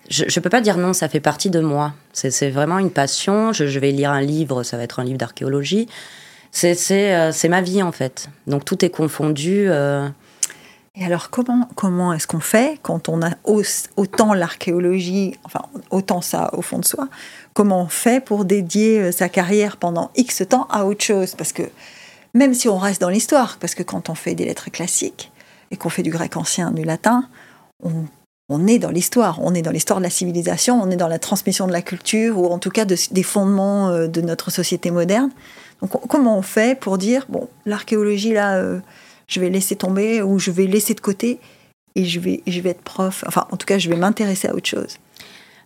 [0.10, 1.94] Je, je peux pas dire non, ça fait partie de moi.
[2.14, 3.52] C'est vraiment une passion.
[3.52, 5.90] Je, vais lire un livre, ça va être un livre d'archéologie.
[6.52, 8.30] C'est euh, ma vie en fait.
[8.48, 9.66] Donc tout est confondu.
[9.68, 10.08] Euh,
[10.98, 13.32] et alors comment, comment est-ce qu'on fait quand on a
[13.98, 17.10] autant l'archéologie, enfin autant ça au fond de soi,
[17.54, 21.36] comment on fait pour dédier euh, sa carrière pendant X temps à autre chose?
[21.36, 21.64] Parce que
[22.34, 25.32] même si on reste dans l'histoire, parce que quand on fait des lettres classiques
[25.72, 27.28] et qu'on fait du grec ancien, du latin,
[28.50, 31.20] on, est dans l'histoire, on est dans l'histoire de la civilisation, on est dans la
[31.20, 35.32] transmission de la culture, ou en tout cas des fondements euh, de notre société moderne.
[35.82, 38.56] Donc comment on fait pour dire, bon, l'archéologie là...
[38.56, 38.80] Euh,
[39.28, 41.40] je vais laisser tomber ou je vais laisser de côté
[41.96, 43.24] et je vais, je vais être prof.
[43.28, 44.98] Enfin, en tout cas, je vais m'intéresser à autre chose.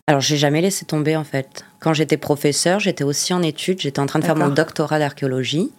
[0.07, 1.65] Alors, j'ai jamais laissé tomber en fait.
[1.79, 3.79] Quand j'étais professeur, j'étais aussi en études.
[3.81, 5.71] J'étais en train de faire mon doctorat d'archéologie.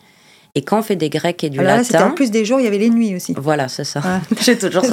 [0.54, 1.84] Et quand on fait des grecs et du Alors latin.
[1.84, 3.34] C'était en plus des jours, il y avait les nuits aussi.
[3.36, 4.02] Voilà, c'est ça.
[4.40, 4.84] j'ai toujours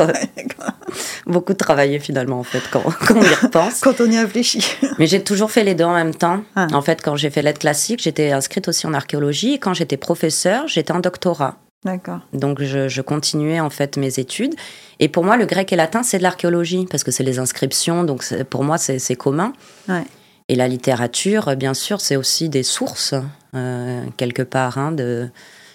[1.25, 3.79] beaucoup travaillé finalement en fait quand, quand on y repense.
[3.81, 4.63] quand on y réfléchit.
[4.99, 6.43] Mais j'ai toujours fait les deux en même temps.
[6.55, 6.67] Ah.
[6.73, 9.53] En fait, quand j'ai fait l'aide classique, j'étais inscrite aussi en archéologie.
[9.53, 11.57] Et quand j'étais professeur, j'étais en doctorat.
[11.85, 12.19] D'accord.
[12.33, 14.55] Donc je, je, continuais en fait mes études.
[14.99, 18.03] Et pour moi, le grec et latin, c'est de l'archéologie, parce que c'est les inscriptions,
[18.03, 19.53] donc pour moi, c'est commun.
[19.87, 20.03] Ouais.
[20.49, 23.13] Et la littérature, bien sûr, c'est aussi des sources,
[23.53, 25.29] euh, quelque part, hein, de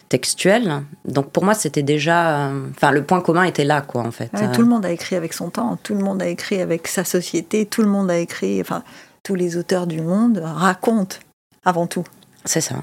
[0.09, 0.83] textuelles.
[1.05, 2.49] Donc pour moi, c'était déjà...
[2.49, 4.31] Euh, enfin, le point commun était là, quoi, en fait.
[4.53, 7.05] tout le monde a écrit avec son temps, tout le monde a écrit avec sa
[7.05, 8.61] société, tout le monde a écrit...
[8.61, 8.83] Enfin,
[9.23, 11.17] tous les auteurs du monde racontent,
[11.65, 12.05] avant tout.
[12.45, 12.77] C'est ça.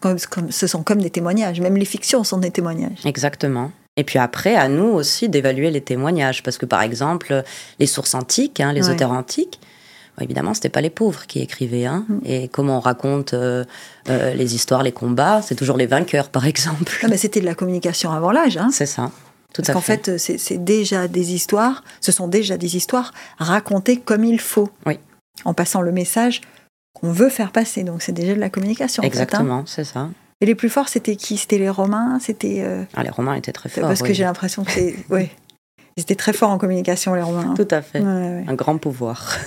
[0.00, 3.04] Comme, comme, ce sont comme des témoignages, même les fictions sont des témoignages.
[3.04, 3.70] Exactement.
[3.96, 7.42] Et puis après, à nous aussi d'évaluer les témoignages, parce que par exemple,
[7.78, 9.58] les sources antiques, hein, les auteurs antiques,
[10.18, 11.86] évidemment, évidemment, c'était pas les pauvres qui écrivaient.
[11.86, 12.18] Hein, mm.
[12.24, 13.64] Et comment on raconte euh,
[14.08, 17.06] euh, les histoires, les combats, c'est toujours les vainqueurs, par exemple.
[17.08, 18.56] mais c'était de la communication avant l'âge.
[18.56, 18.68] Hein.
[18.72, 19.10] C'est ça.
[19.54, 24.24] Tout Parce qu'en fait, c'est déjà des histoires, ce sont déjà des histoires racontées comme
[24.24, 24.68] il faut.
[24.84, 24.98] Oui.
[25.44, 26.42] En passant le message
[27.00, 27.84] qu'on veut faire passer.
[27.84, 29.02] Donc c'est déjà de la communication.
[29.02, 30.08] Exactement, c'est ça.
[30.40, 31.36] Et les plus forts, c'était qui?
[31.36, 32.18] C'était les Romains?
[32.20, 32.60] C'était.
[32.60, 33.84] Euh, ah, les Romains étaient très forts.
[33.84, 34.96] Parce que j'ai l'impression que c'est.
[35.10, 35.30] oui.
[35.96, 37.54] Ils étaient très forts en communication, les Romains.
[37.54, 38.00] Tout à fait.
[38.00, 39.36] Un grand pouvoir.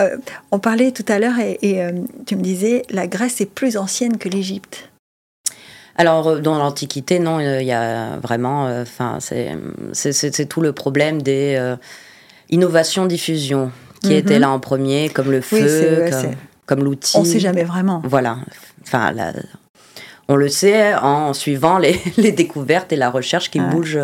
[0.00, 0.16] Euh,
[0.50, 1.92] on parlait tout à l'heure et, euh,
[2.26, 4.90] tu me disais, la Grèce est plus ancienne que l'Égypte.
[5.94, 8.64] Alors, dans l'Antiquité, non, il y a vraiment.
[8.64, 11.76] Enfin, c'est tout le problème des
[12.50, 13.70] innovations-diffusion
[14.04, 14.18] qui mhm.
[14.18, 16.06] étaient là en premier, comme le feu,
[16.66, 17.16] comme, l'outil.
[17.16, 18.02] On ne sait jamais vraiment.
[18.04, 18.38] Voilà
[18.84, 19.12] enfin,
[20.28, 22.00] on le sait en suivant les,
[22.32, 23.98] découvertes et la recherche qui bouge,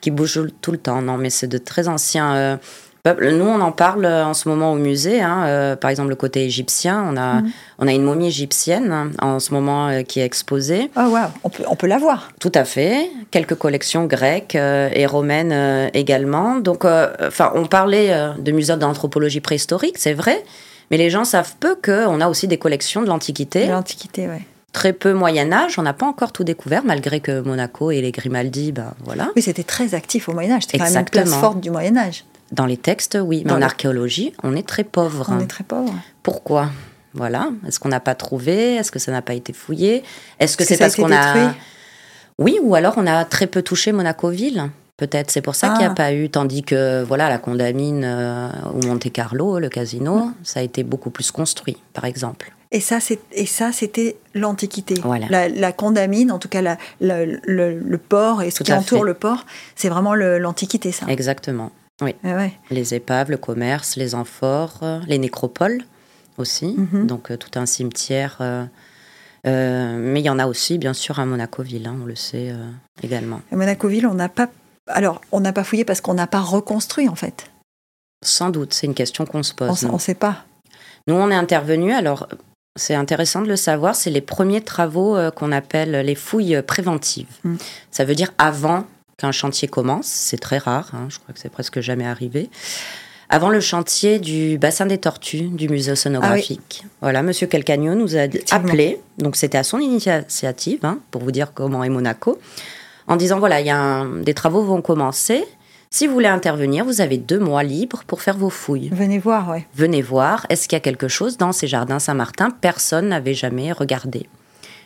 [0.00, 1.02] qui bouge tout le temps.
[1.02, 2.56] Non, mais c'est de très anciens euh.
[3.06, 5.20] Nous, on en parle en ce moment au musée.
[5.20, 7.50] Hein, euh, par exemple, le côté égyptien, on a, mhm.
[7.80, 10.90] on a une momie égyptienne hein, en ce moment euh, qui est exposée.
[10.96, 12.30] Ah ouais, on peut, on peut la voir.
[12.40, 13.10] Tout à fait.
[13.30, 16.56] Quelques collections grecques et romaines également.
[16.60, 20.42] Donc, enfin, on parlait de musée d'anthropologie préhistorique, c'est vrai.
[20.90, 23.66] Mais les gens savent peu qu'on a aussi des collections de l'Antiquité.
[23.66, 24.42] L'Antiquité, oui.
[24.72, 28.12] Très peu Moyen Âge, on n'a pas encore tout découvert, malgré que Monaco et les
[28.12, 29.30] Grimaldi, ben voilà.
[29.36, 31.96] Oui, c'était très actif au Moyen Âge, c'était quand même une place forte du Moyen
[31.96, 32.24] Âge.
[32.52, 35.26] Dans les textes, oui, mais en archéologie, on est très pauvre.
[35.28, 35.94] On est très pauvre.
[36.22, 36.70] Pourquoi?
[37.14, 37.48] Voilà.
[37.66, 38.74] Est-ce qu'on n'a pas trouvé?
[38.74, 40.02] Est-ce que ça n'a pas été fouillé?
[40.40, 41.54] Est-ce que c'est parce qu'on a...
[42.38, 45.86] Oui, ou alors on a très peu touché Monaco-Ville Peut-être c'est pour ça qu'il n'y
[45.86, 45.94] a ah.
[45.94, 50.62] pas eu, tandis que voilà la Condamine euh, ou Monte Carlo, le casino, ça a
[50.62, 52.52] été beaucoup plus construit, par exemple.
[52.70, 54.94] Et ça, c'était l'Antiquité.
[55.30, 59.46] La, la, Condamine, en tout cas la, le, port et ce qui entoure le port,
[59.74, 61.06] c'est vraiment l'Antiquité, ça.
[61.08, 61.72] Exactement.
[62.02, 62.14] Oui.
[62.24, 65.82] Ah les épaves, le commerce, les amphores, euh, les nécropoles
[66.38, 66.74] aussi.
[66.76, 67.06] Mhm.
[67.06, 68.38] Donc euh, tout un cimetière.
[69.44, 72.52] mais il y en a aussi, bien sûr, à Monacoville, hein, on le sait
[73.02, 73.42] également.
[73.52, 74.48] À Monacoville, on n'a pas
[74.86, 77.50] alors, on n'a pas fouillé parce qu'on n'a pas reconstruit, en fait.
[78.22, 79.84] Sans doute, c'est une question qu'on se pose.
[79.84, 80.44] On ne sait pas.
[81.06, 82.28] Nous, on est intervenu, alors
[82.76, 87.28] c'est intéressant de le savoir, c'est les premiers travaux euh, qu'on appelle les fouilles préventives.
[87.44, 87.56] Hmm.
[87.90, 88.84] Ça veut dire avant
[89.24, 92.50] qu'un chantier commence, c'est très rare, hein, je crois que c'est presque jamais arrivé.
[93.30, 96.82] Avant le chantier du bassin des tortues du musée océanographique.
[96.84, 101.30] Ah voilà, Monsieur Calcagno nous a appelé, donc c'était à son initiative, hein, pour vous
[101.30, 102.38] dire comment est Monaco
[103.06, 105.44] en disant voilà, il y a des travaux vont commencer.
[105.90, 108.90] Si vous voulez intervenir, vous avez deux mois libres pour faire vos fouilles.
[108.92, 109.64] Venez voir, oui.
[109.74, 110.44] Venez voir.
[110.50, 112.50] Est-ce qu'il y a quelque chose dans ces jardins Saint-Martin?
[112.50, 114.26] Personne n'avait jamais regardé.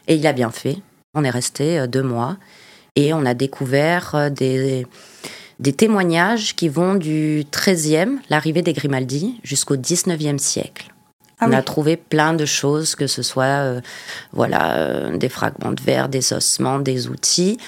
[0.07, 0.77] Et il a bien fait.
[1.14, 2.37] On est resté euh, deux mois
[2.98, 4.87] et on a découvert euh, des,
[5.58, 10.92] des témoignages qui vont du 13e, l'arrivée des Grimaldi, jusqu'au 19e siècle.
[11.40, 13.80] Ah on a trouvé plein de choses, que ce soit euh,
[14.32, 17.58] voilà, des fragments de verre, des ossements, des outils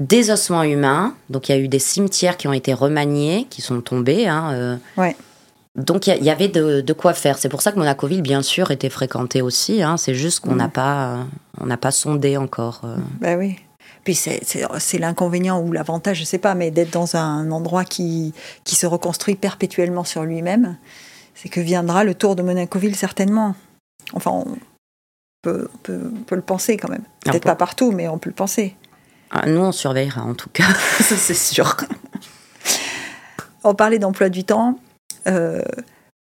[0.00, 1.14] des ossements humains.
[1.28, 4.26] Donc il y a eu des cimetières qui ont été remaniés, qui sont tombés.
[4.26, 4.76] Hein, euh.
[4.96, 5.14] ouais.
[5.76, 7.38] Donc il y, avait de, quoi faire.
[7.38, 9.82] C'est pour ça que Monacoville, bien sûr, était fréquenté aussi.
[9.82, 9.96] Hein.
[9.98, 11.26] C'est juste qu'on n'a pas,
[11.60, 12.80] on n'a pas sondé encore.
[12.84, 12.96] Euh.
[13.20, 13.56] Ben oui.
[14.04, 18.32] Puis c'est l'inconvénient ou l'avantage, je ne sais pas, mais d'être dans un endroit qui,
[18.64, 20.76] qui se reconstruit perpétuellement sur lui-même,
[21.34, 23.54] c'est que viendra le tour de Monacoville certainement.
[24.14, 24.58] Enfin, on
[25.42, 27.04] peut, peut, le penser quand même.
[27.24, 28.76] Peut-être pas partout, mais on peut le penser.
[29.30, 30.64] Ah, nous, on surveillera en tout cas,
[31.00, 31.76] ça c'est sûr.
[33.64, 34.78] on parlait d'emploi du temps,
[35.26, 35.62] euh,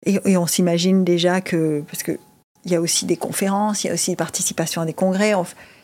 [0.05, 2.17] et, on s'imagine déjà que, parce qu'il
[2.65, 5.33] y a aussi des conférences, il y a aussi des participations à des congrès,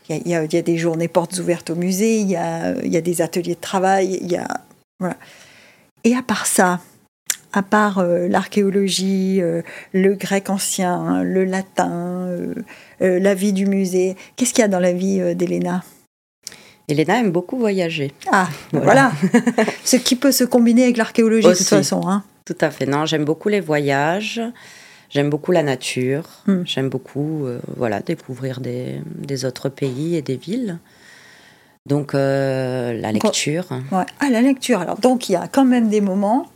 [0.09, 3.59] Il y, a, des journées portes ouvertes au musée, il y a, des ateliers de
[3.59, 4.47] travail, il y a
[4.99, 5.17] voilà.
[6.03, 6.79] Et à part ça,
[7.53, 9.61] à part euh, l'archéologie, euh,
[9.93, 12.29] le grec ancien, le latin,
[12.99, 15.83] la vie du musée, qu'est-ce qu'il y a dans la vie d'Elena
[16.87, 18.13] Elena aime beaucoup voyager.
[18.31, 19.11] Ah, voilà.
[19.83, 22.07] Ce qui peut se combiner avec l'archéologie de toute façon.
[22.07, 22.23] Hein.
[22.45, 22.85] Tout à fait.
[22.85, 24.41] Non, j'aime beaucoup les voyages.
[25.09, 26.23] J'aime beaucoup la nature.
[26.47, 26.63] Hmm.
[26.65, 30.79] J'aime beaucoup euh, voilà, découvrir des, des, autres pays et des villes.
[31.85, 33.67] Donc, euh, la lecture.
[33.91, 34.05] Ouais.
[34.19, 34.81] Ah, la lecture.
[34.81, 36.47] Alors, donc, il y a quand même des moments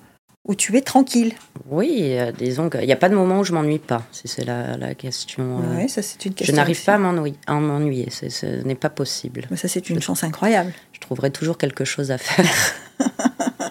[0.46, 1.34] où tu es tranquille.
[1.70, 4.76] Oui, disons qu'il n'y a pas de moment où je m'ennuie pas, si c'est la,
[4.76, 5.60] la, question.
[5.60, 6.54] Euh, oui, ça c'est une question.
[6.54, 9.48] Je n'arrive pas à m'ennuyer, ce n'est pas possible.
[9.52, 10.74] Mais ça c'est une chance incroyable.
[10.94, 12.52] Je trouverai toujours quelque chose à faire.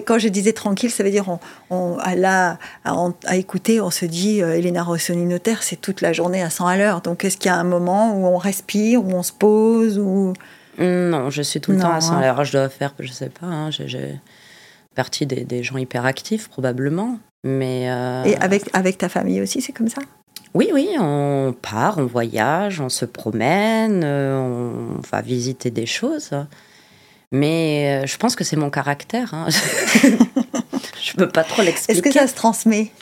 [0.00, 1.38] Quand je disais tranquille, ça veut dire on,
[1.70, 6.42] on à, à, écouter, on se dit euh, Elena Rossoni notaire, c'est toute la journée
[6.42, 7.00] à 100 à l'heure.
[7.02, 10.32] Donc est-ce qu'il y a un moment où on respire, où on se pose ou...
[10.78, 12.20] Non, je suis tout le temps à 100 à hein.
[12.22, 12.44] l'heure.
[12.44, 14.18] Je dois faire, je sais pas, hein, j'ai
[14.94, 17.18] partie des, des, gens hyperactifs probablement.
[17.44, 20.00] Mais euh, Et avec, avec ta famille aussi, c'est comme ça?
[20.54, 26.30] Oui, oui, on part, on voyage, on se promène, euh, on va visiter des choses.
[27.32, 29.32] Mais euh, je pense que c'est mon caractère.
[29.32, 29.46] Hein.
[30.02, 31.92] je ne peux pas trop l'expliquer.
[31.92, 32.92] Est-ce que ça se transmet?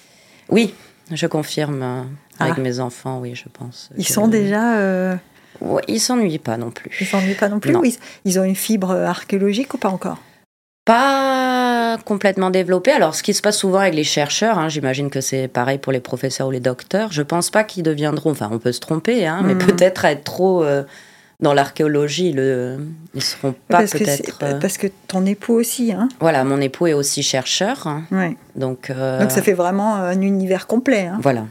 [0.48, 0.72] Oui,
[1.10, 2.02] je confirme euh,
[2.38, 2.60] avec ah.
[2.60, 3.90] mes enfants, oui, je pense.
[3.98, 4.76] Ils sont déjà...
[4.78, 5.16] Euh...
[5.60, 6.96] Ouais, ils s'ennuient pas non plus.
[7.00, 10.18] Ils s'ennuient pas non plus Oui, Ils ont une fibre archéologique ou pas encore?
[10.84, 12.92] Pas complètement développée.
[12.92, 15.92] Alors, ce qui se passe souvent avec les chercheurs, hein, j'imagine que c'est pareil pour
[15.92, 19.26] les professeurs ou les docteurs, je pense pas qu'ils deviendront, enfin, on peut se tromper,
[19.26, 19.58] hein, mais hmm.
[19.58, 20.64] peut-être être trop
[21.40, 22.78] dans l'archéologie, le...
[23.14, 24.38] ils seront pas peut-être.
[24.42, 27.88] Euh, parce que ton époux aussi, hein Voilà, mon époux est aussi chercheur.
[28.10, 28.36] Ouais.
[28.56, 31.06] Donc, euh, donc ça fait vraiment un univers complet.
[31.06, 31.46] Hein voilà.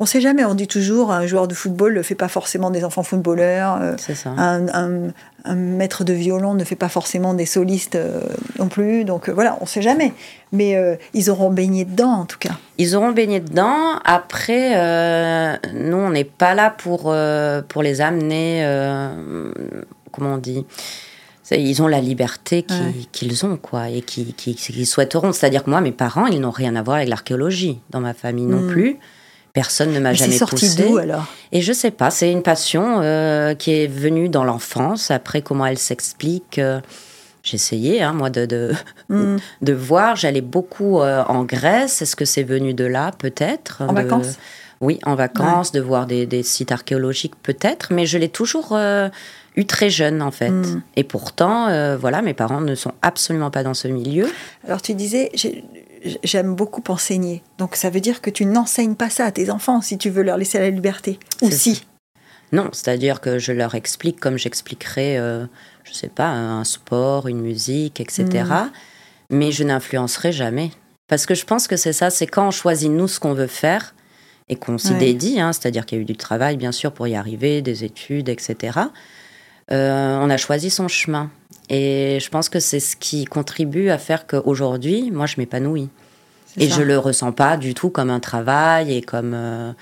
[0.00, 2.84] On sait jamais, on dit toujours un joueur de football ne fait pas forcément des
[2.84, 3.78] enfants footballeurs.
[3.82, 4.30] Euh, c'est ça.
[4.30, 8.20] Un, maître de violon ne fait pas forcément des solistes euh,
[8.58, 9.04] non plus.
[9.04, 10.12] Donc euh, voilà, on sait jamais.
[10.52, 10.76] Mais
[11.14, 12.56] ils auront baigné dedans en tout cas.
[12.78, 13.98] Ils auront baigné dedans.
[14.04, 14.70] Après,
[15.74, 17.14] nous, on n'est pas là pour,
[17.68, 18.62] pour les amener.
[20.12, 20.64] comment on dit
[21.56, 22.64] ils ont la liberté
[23.12, 25.32] qu'ils ont, quoi, et qu'ils souhaiteront.
[25.32, 27.80] C'est-à-dire que moi, mes parents, ils n'ont rien à voir avec l'archéologie.
[27.90, 28.68] Dans ma famille non hmm.
[28.68, 28.98] plus.
[29.58, 30.84] Personne ne m'a jamais sorti poussé.
[30.84, 31.26] d'où alors?
[31.50, 35.10] Et je sais pas, c'est une passion euh, qui est venue dans l'enfance.
[35.10, 36.80] Après, comment elle s'explique euh,
[37.52, 38.72] essayé, hein, moi, de, de,
[39.08, 39.38] hmm.
[39.62, 40.14] de voir.
[40.14, 42.02] J'allais beaucoup euh, en Grèce.
[42.02, 43.82] Est-ce que c'est venu de là, peut-être?
[43.82, 44.38] En vacances?
[44.80, 47.92] Oui, en vacances, de voir des, des sites archéologiques, peut-être.
[47.92, 48.78] Mais je l'ai toujours
[49.56, 50.50] eu très jeune, en fait.
[50.50, 50.82] Hmm.
[50.94, 54.30] Et pourtant, voilà, mes parents ne sont absolument pas dans ce milieu.
[54.64, 55.32] Alors, tu disais,
[56.22, 57.42] j'aime beaucoup enseigner.
[57.58, 60.22] Donc ça veut dire que tu n'enseignes pas ça à tes enfants si tu veux
[60.22, 61.18] leur laisser la liberté.
[61.42, 61.84] Ou si.
[62.52, 65.46] Non, c'est-à-dire que je leur explique comme j'expliquerais, euh,
[65.84, 68.24] je sais pas, un sport, une musique, etc.
[68.24, 68.70] Mm.
[69.30, 70.70] Mais je n'influencerai jamais.
[71.08, 73.46] Parce que je pense que c'est ça, c'est quand on choisit nous ce qu'on veut
[73.46, 73.94] faire
[74.48, 77.06] et qu'on s'y dédie, hein, c'est-à-dire qu'il y a eu du travail bien sûr pour
[77.06, 78.78] y arriver, des études, etc.
[79.70, 81.30] Euh, on a choisi son chemin.
[81.70, 85.88] Et je pense que c'est ce qui contribue à faire qu'aujourd'hui, moi, je m'épanouis.
[86.56, 89.72] Et je le ressens pas du tout comme un travail et comme euh,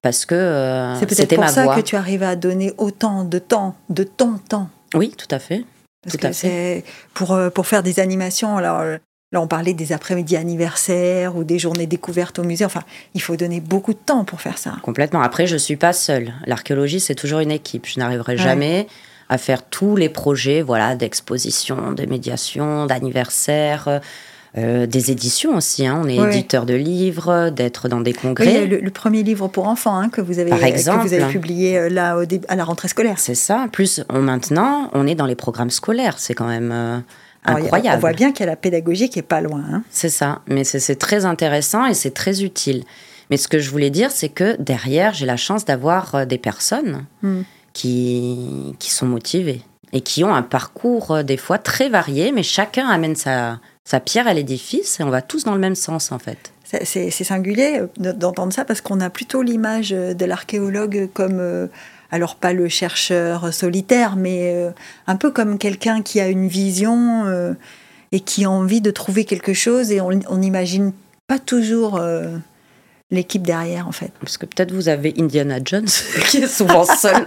[0.00, 3.74] parce que euh, c'est peut-être pour ça que tu arrives à donner autant de temps,
[3.90, 4.68] de ton temps.
[4.94, 5.64] Oui, tout à fait.
[6.02, 8.56] Parce que c'est pour euh, pour faire des animations.
[8.56, 12.64] Alors là, on parlait des après-midi anniversaires ou des journées découvertes au musée.
[12.64, 12.82] Enfin,
[13.14, 14.76] il faut donner beaucoup de temps pour faire ça.
[14.82, 15.20] Complètement.
[15.20, 16.32] Après, je suis pas seule.
[16.46, 17.86] L'archéologie, c'est toujours une équipe.
[17.86, 18.86] Je n'arriverai jamais
[19.28, 24.00] à faire tous les projets voilà, d'exposition, de médiation, d'anniversaire.
[24.56, 26.00] Euh, des éditions aussi, hein.
[26.04, 28.66] on est éditeur de livres, d'être dans des congrès.
[28.66, 31.88] le, premier livre pour enfants hein, que, vous avez, exemple, que vous avez publié euh,
[31.88, 33.18] là au à la rentrée scolaire.
[33.18, 33.66] C'est ça.
[33.72, 36.20] Plus on, maintenant, on est dans les programmes scolaires.
[36.20, 36.98] C'est quand même euh,
[37.44, 37.96] incroyable.
[37.96, 39.64] on voit bien qu'il y a la pédagogie qui est pas loin.
[39.72, 39.82] Hein.
[39.90, 40.42] C'est ça.
[40.46, 42.84] Mais c'est très intéressant et c'est très utile.
[43.30, 47.06] Mais ce que je voulais dire, c'est que derrière, j'ai la chance d'avoir des personnes
[47.22, 47.42] hmm
[47.74, 49.60] qui, qui sont motivés
[49.92, 54.00] et qui ont un parcours euh, des fois très varié, mais chacun amène sa, sa
[54.00, 56.52] pierre à l'édifice et on va tous dans le même sens en fait.
[56.82, 61.68] C'est singulier euh, d'entendre ça parce qu'on a plutôt l'image euh, de l'archéologue comme,
[62.10, 64.72] alors pas le chercheur solitaire, mais
[65.06, 67.54] un peu comme quelqu'un qui a une vision
[68.12, 70.92] et qui a envie de trouver quelque chose et on n'imagine
[71.26, 72.00] pas toujours
[73.14, 74.10] l'équipe derrière en fait.
[74.20, 75.86] Parce que peut-être vous avez Indiana Jones
[76.28, 77.26] qui est souvent seul.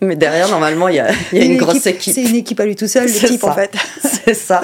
[0.00, 2.14] Mais derrière, normalement, il y a, une, grosse équipe.
[2.14, 3.72] C'est une équipe à lui tout seul, type en fait.
[4.24, 4.62] C'est ça.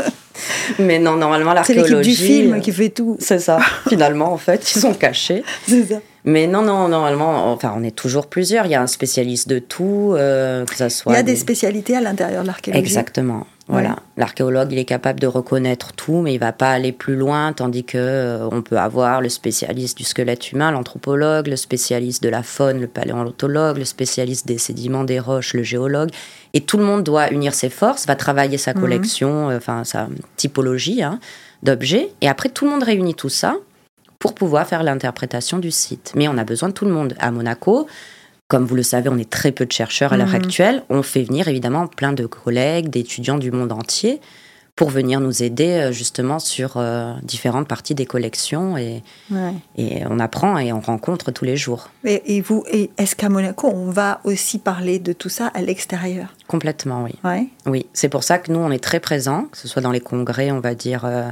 [0.79, 1.89] Mais non, normalement, l'archéologie.
[1.89, 3.17] C'est l'équipe du film qui fait tout.
[3.21, 3.59] C'est ça.
[3.89, 5.43] Finalement, en fait, ils sont cachés.
[5.69, 6.01] C'est ça.
[6.25, 8.67] Mais non, non, normalement, enfin, on est toujours plusieurs.
[8.67, 11.13] Il y a un spécialiste de tout, euh, que ça soit.
[11.13, 12.83] Il y a des spécialités à l'intérieur de l'archéologie.
[12.83, 13.47] Exactement.
[13.71, 17.53] Voilà, l'archéologue, il est capable de reconnaître tout, mais il va pas aller plus loin,
[17.53, 22.29] tandis que euh, on peut avoir le spécialiste du squelette humain, l'anthropologue, le spécialiste de
[22.29, 26.11] la faune, le paléontologue, le spécialiste des sédiments, des roches, le géologue,
[26.53, 28.81] et tout le monde doit unir ses forces, va travailler sa Mhm.
[28.81, 31.21] collection, euh, enfin sa typologie hein,
[31.63, 33.55] d'objets, et après tout le monde réunit tout ça
[34.19, 36.13] pour pouvoir faire l'interprétation du site.
[36.15, 37.15] Mais on a besoin de tout le monde.
[37.19, 37.87] À Monaco,
[38.51, 40.35] comme vous le savez, on est très peu de chercheurs à l'heure Mhm.
[40.35, 40.83] actuelle.
[40.91, 44.21] On fait venir évidemment plein de collègues, d'étudiants du monde entier
[44.77, 49.53] pour venir nous aider euh, justement sur euh, différentes parties des collections et, Ouais.
[49.77, 51.91] et on apprend et on rencontre tous les jours.
[52.05, 52.65] Et, et vous,
[52.97, 56.29] est-ce qu'à Monaco, on va aussi parler de tout ça à l'extérieur?
[56.49, 57.13] Complètement, oui.
[57.25, 57.47] Ouais.
[57.67, 60.01] Oui, c'est pour ça que nous, on est très présents, que ce soit dans les
[60.01, 61.29] congrès, on va dire, euh,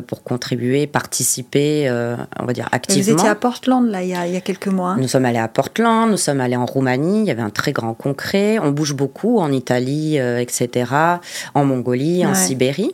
[0.00, 3.02] pour contribuer, participer, euh, on va dire activement.
[3.04, 4.90] Vous étiez à Portland, là, il y a, il y a quelques mois.
[4.90, 7.50] hein Nous sommes allés à Portland, nous sommes allés en Roumanie, il y avait un
[7.50, 8.58] très grand concret.
[8.58, 10.90] On bouge beaucoup en Italie, euh, etc.,
[11.54, 12.34] en Mongolie, en.
[12.34, 12.92] Sibérie.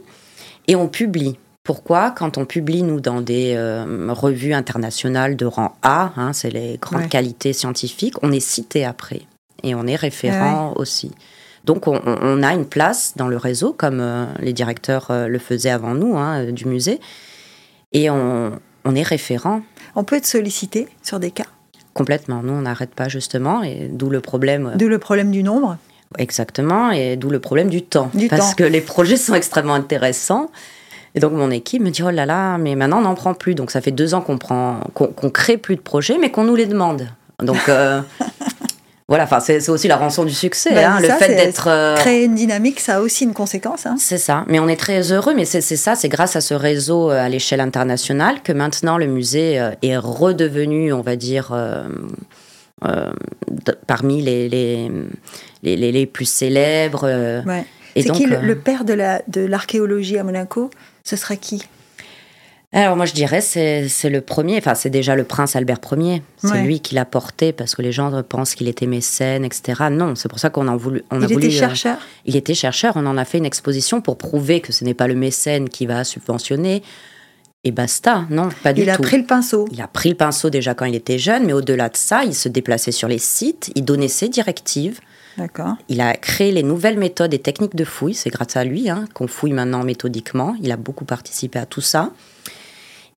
[0.68, 1.38] Et on publie.
[1.62, 2.11] Pourquoi?
[2.11, 6.78] Quand on publie, nous, dans des euh, revues internationales de rang A, hein, c'est les
[6.80, 7.09] grandes Ouais.
[7.09, 9.22] qualités scientifiques, on est cité après.
[9.62, 11.12] Et on est référent aussi.
[11.64, 15.70] Donc on, a une place dans le réseau, comme euh, les directeurs euh, le faisaient
[15.70, 17.00] avant nous, hein, du musée.
[17.92, 18.52] Et on,
[18.84, 19.61] on est référent
[19.94, 21.44] On peut être sollicité sur des cas?
[21.92, 22.42] Complètement.
[22.42, 24.68] Nous, on n'arrête pas justement, et d'où le problème.
[24.68, 25.76] euh, D'où le problème du nombre?
[26.18, 28.11] Exactement, et d'où le problème du temps.
[28.14, 28.56] Du parce temps.
[28.56, 30.50] que les projets sont extrêmement intéressants.
[31.14, 33.54] Et donc mon équipe me dit oh là là, mais maintenant on n'en prend plus.
[33.54, 36.54] Donc ça fait deux ans qu'on prend, qu'on crée plus de projets, mais qu'on nous
[36.54, 37.08] les demande.
[37.42, 38.00] Donc euh,
[39.11, 41.66] voilà, enfin c'est aussi la rançon du succès, Bah, hein, le ça, fait d'être.
[41.68, 43.84] euh, Créer une dynamique, ça a aussi une conséquence.
[43.84, 43.96] hein.
[43.98, 47.11] c'est ça, mais on est très heureux, mais c'est ça, c'est grâce à ce réseau
[47.11, 51.88] euh, à l'échelle internationale que maintenant le musée euh, est redevenu, on va dire, euh,
[52.86, 53.11] euh,
[53.86, 54.88] parmi les, les,
[55.62, 57.04] les, les- les plus célèbres.
[57.46, 57.64] Ouais.
[57.96, 60.70] et C'est qui le, le père de la de l'archéologie à Monaco?
[61.04, 61.62] Ce serait qui?
[62.72, 66.22] Alors moi je dirais c'est c'est le premier, enfin c'est déjà le prince Albert Ier,
[66.36, 66.62] c'est Ouais.
[66.62, 69.88] lui qui l'a porté parce que les gens pensent qu'il était mécène, etc.
[69.90, 71.46] Non, c'est pour ça qu'on a voulu, on a Il voulu.
[71.46, 71.98] était euh, chercheur?
[72.26, 75.08] il était chercheur, on en a fait une exposition pour prouver que ce n'est pas
[75.08, 76.82] le mécène qui va subventionner.
[77.64, 79.02] Et basta, non, pas du Il a tout.
[79.02, 79.68] pris le pinceau.
[79.72, 82.34] Il a pris le pinceau déjà quand il était jeune, mais au-delà de ça, il
[82.34, 85.00] se déplaçait sur les sites, il donnait ses directives,
[85.36, 85.74] D'accord.
[85.90, 88.14] il a créé les nouvelles méthodes et techniques de fouille.
[88.14, 90.54] C'est grâce à lui hein, qu'on fouille maintenant méthodiquement.
[90.62, 92.12] Il a beaucoup participé à tout ça.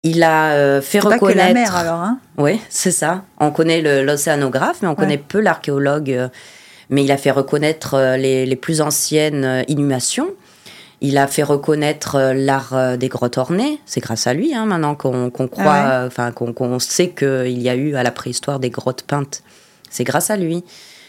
[0.04, 1.48] Il a euh, fait pas que reconnaître.
[1.48, 2.02] la mer alors.
[2.02, 3.24] Hein Oui, c'est ça.
[3.40, 6.12] On connaît l'océanographe, mais on connaît peu l'archéologue.
[6.12, 6.28] euh,
[6.90, 10.28] Mais il a fait reconnaître euh, les, les plus anciennes inhumations.
[11.00, 13.80] Il a fait reconnaître l'art des grottes ornées.
[13.86, 16.08] C'est grâce à lui, hein, maintenant qu'on croit, Ah ouais.
[16.08, 19.44] enfin qu'on sait qu'il y a eu à la préhistoire des grottes peintes.
[19.90, 20.64] C'est grâce à lui.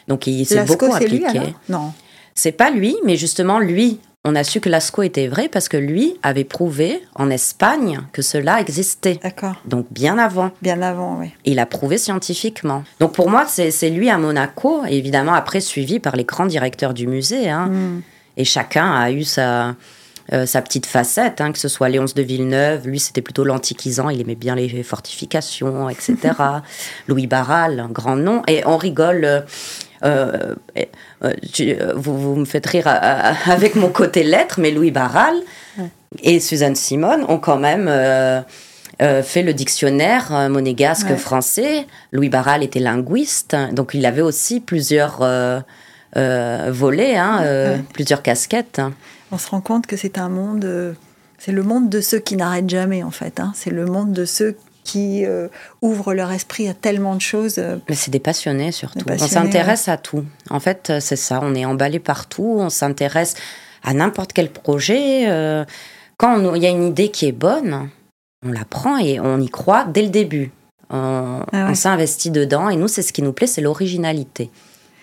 [0.09, 1.55] Donc il s'est beaucoup lui appliqué.
[1.69, 1.93] Non.
[2.35, 4.01] C'est pas lui, mais justement lui.
[4.27, 8.23] On a su que Lascaux était vrai parce que lui avait prouvé en Espagne que
[8.23, 9.21] cela existait.
[9.23, 9.57] D'accord.
[9.67, 10.51] Donc bien avant.
[10.63, 11.31] Bien avant, oui.
[11.45, 12.85] Il a prouvé scientifiquement.
[13.01, 17.07] Donc pour moi, c'est lui à Monaco, évidemment après suivi par les grands directeurs du
[17.07, 17.51] musée.
[17.51, 17.67] hein.
[17.67, 18.01] Hmm.
[18.39, 19.75] Et chacun a eu sa,
[20.33, 24.09] euh, sa petite facette, hein, que ce soit Léonce de Villeneuve, lui c'était plutôt l'antiquisant,
[24.09, 26.17] il aimait bien les fortifications, etc.
[27.09, 28.43] Louis Barral, un grand nom.
[28.49, 29.25] Et on rigole.
[29.27, 29.41] euh,
[30.05, 30.55] euh,
[31.25, 32.87] euh, tu- euh, vous, vous me faites rire
[33.47, 35.35] avec mon côté lettre, mais Louis Barral
[36.23, 38.41] et Suzanne Simone ont quand même euh,
[39.03, 41.17] euh, fait le dictionnaire monégasque Ouais.
[41.17, 41.87] français.
[42.13, 45.19] Louis Barral était linguiste, donc il avait aussi plusieurs
[46.15, 47.81] volets, hein, Ouais.
[47.93, 48.81] plusieurs casquettes.
[49.33, 50.95] On se rend compte que c'est un monde.
[51.39, 53.41] c'est le monde de ceux qui n'arrêtent jamais, en fait.
[53.41, 53.53] hein.
[53.55, 55.49] C'est le monde de ceux qui euh,
[55.83, 57.59] ouvrent leur esprit à tellement de choses.
[57.89, 59.05] Mais c'est des passionnés surtout.
[59.07, 60.25] Des on s'intéresse à tout.
[60.51, 61.41] En fait, euh, c'est ça.
[61.43, 62.57] On est emballé partout.
[62.61, 63.35] On s'intéresse
[63.83, 65.29] à n'importe quel projet.
[65.29, 65.65] euh,
[66.17, 67.89] quand il y a une idée qui est bonne,
[68.47, 70.53] on la prend et on y croit dès le début.
[70.91, 71.75] On, Ah ouais.
[71.75, 74.51] s'investit dedans et nous, c'est ce qui nous plaît, c'est l'originalité.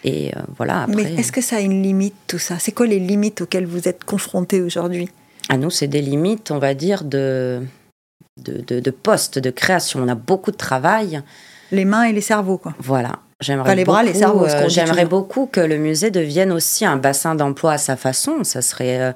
[0.03, 2.57] Et euh, voilà, après, Mais est-ce que ça a une limite, tout ça?
[2.59, 5.09] C'est quoi les limites auxquelles vous êtes confrontés aujourd'hui?
[5.49, 7.61] À nous, c'est des limites, on va dire, de,
[8.37, 10.01] de, de, de poste, de création.
[10.01, 11.21] On a beaucoup de travail.
[11.71, 12.73] Les mains et les cerveaux, quoi.
[12.79, 13.13] Voilà.
[13.39, 16.85] J'aimerais les bras, les beaucoup, cerveaux, ce euh, J'aimerais beaucoup que le musée devienne aussi
[16.85, 18.43] un bassin d'emploi à sa façon.
[18.43, 19.11] Ça serait euh,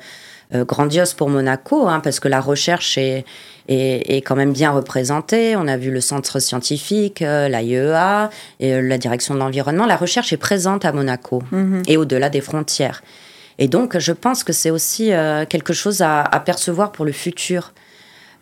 [0.55, 3.23] euh, grandiose pour Monaco, hein, parce que la recherche est,
[3.67, 5.55] est, est quand même bien représentée.
[5.55, 9.85] On a vu le centre scientifique, euh, la IEA, et euh, la direction de l'environnement.
[9.85, 11.83] La recherche est présente à Monaco Mhm.
[11.87, 13.03] et au-delà des frontières.
[13.59, 15.11] Et donc, je pense que c'est aussi
[15.49, 17.73] quelque chose à, à percevoir pour le futur.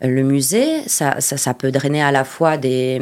[0.04, 3.00] Le musée, ça, ça, peut drainer à la fois des,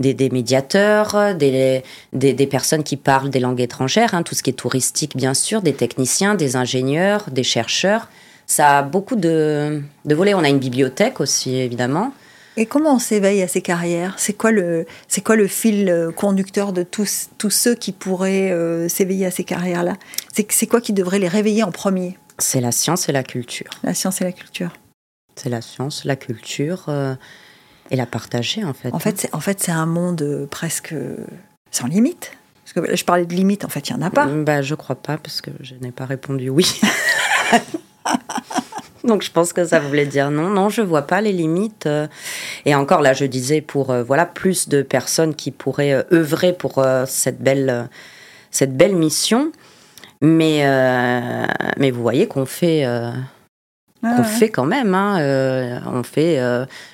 [0.00, 4.54] des, médiateurs, des, des, personnes qui parlent des langues étrangères, hein, tout ce qui est
[4.54, 8.08] touristique bien sûr, des techniciens, des ingénieurs, des chercheurs.
[8.48, 10.34] Ça a beaucoup de, de volets.
[10.34, 12.12] On a une bibliothèque aussi, évidemment.
[12.56, 14.14] Et comment on s'éveille à ces carrières?
[14.16, 18.50] C'est quoi le c'est quoi le fil euh, conducteur de tous tous ceux qui pourraient
[18.50, 19.94] euh, s'éveiller à ces carrières-là?
[20.32, 22.16] C'est c'est quoi qui devrait les réveiller en premier?
[22.38, 23.70] C'est la science et la culture.
[23.82, 24.70] La science et la culture.
[25.36, 27.14] C'est la science, la culture euh,
[27.90, 28.92] et la partager en fait.
[28.92, 30.94] En fait, c'est en fait c'est un monde presque
[31.70, 32.32] sans limite.
[32.64, 34.26] Parce que je parlais de limite, en fait, il n'y en a pas.
[34.26, 36.66] Bah, je crois pas, parce que je n'ai pas répondu oui.
[39.04, 41.86] Donc je pense que ça voulait dire non, non, je vois pas les limites.
[41.86, 42.08] Euh.
[42.64, 46.52] Et encore là, je disais pour euh, voilà plus de personnes qui pourraient euh, œuvrer
[46.52, 47.88] pour cette belle
[48.50, 49.52] cette belle mission.
[50.20, 50.64] Mais
[51.76, 52.84] mais vous voyez qu'on fait
[54.16, 54.94] qu'on fait quand même.
[54.94, 56.38] Hein, on fait,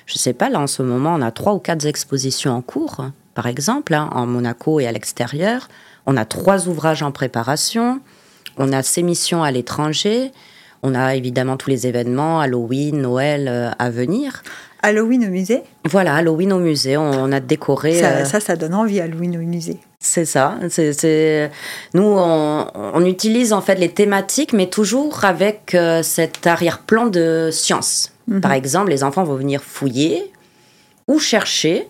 [0.05, 3.05] je sais pas, là en ce moment, on a trois ou quatre expositions en cours,
[3.33, 5.67] par exemple, hein, en Monaco et à l'extérieur.
[6.05, 8.01] On a trois ouvrages en préparation.
[8.57, 10.31] On a ces missions à l'étranger.
[10.83, 14.43] On a évidemment tous les événements, Halloween, Noël euh, à venir.
[14.83, 16.97] Halloween au musée Voilà, Halloween au musée.
[16.97, 17.99] On, a décoré.
[17.99, 19.77] Ça, euh, ça, donne envie, Halloween au musée.
[19.99, 20.59] C'est ça.
[20.69, 21.49] C'est,
[21.93, 28.11] Nous, on, utilise en fait les thématiques, mais toujours avec euh, cet arrière-plan de science.
[28.27, 28.41] Mhm.
[28.41, 30.31] Par exemple, les enfants vont venir fouiller
[31.07, 31.87] ou chercher,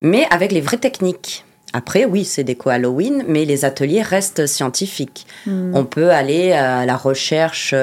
[0.00, 1.44] mais avec les vraies techniques.
[1.74, 5.26] Après, oui, c'est déco Halloween, mais les ateliers restent scientifiques.
[5.46, 5.72] Mhm.
[5.74, 7.74] On peut aller à la recherche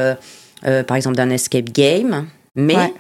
[0.66, 2.26] euh, par exemple d'un escape game,
[2.56, 2.94] mais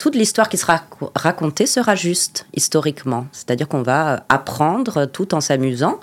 [0.00, 0.82] toute l'histoire qui sera
[1.14, 3.26] racontée sera juste historiquement.
[3.32, 6.00] C'est-à-dire qu'on va apprendre tout en s'amusant.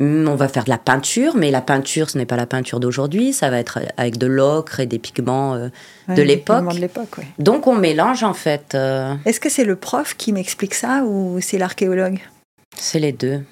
[0.00, 2.80] Hum, on va faire de la peinture, mais la peinture, ce n'est pas la peinture
[2.80, 5.68] d'aujourd'hui, ça va être avec de l'ocre et des pigments euh,
[6.08, 6.64] de l'époque.
[7.38, 8.74] Donc on mélange en fait.
[8.74, 12.18] Euh, Est-ce que c'est le prof qui m'explique ça ou c'est l'archéologue?
[12.76, 13.44] C'est les deux.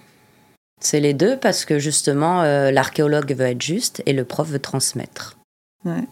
[0.80, 5.36] C'est les deux parce que justement l'archéologue veut être juste et le prof veut transmettre.
[5.84, 6.04] Ouais.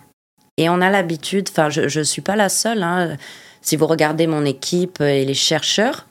[0.57, 2.83] Et on a l'habitude, enfin, je ne suis pas la seule.
[2.83, 3.17] Hein.
[3.67, 6.07] Si vous regardez mon équipe et les chercheurs,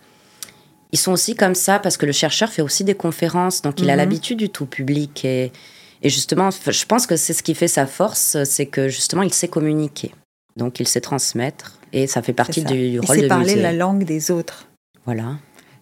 [0.92, 3.90] ils sont aussi comme ça parce que le chercheur fait aussi des conférences, donc il
[3.90, 4.00] a mhm.
[4.00, 5.24] l'habitude du tout public.
[5.24, 5.54] Et,
[6.02, 9.34] et justement, je pense que c'est ce qui fait sa force, c'est que justement, il
[9.34, 10.12] sait communiquer.
[10.58, 14.04] Donc, il sait transmettre et ça fait partie du, du rôle de parler la langue
[14.04, 14.68] des autres.
[15.06, 15.38] Voilà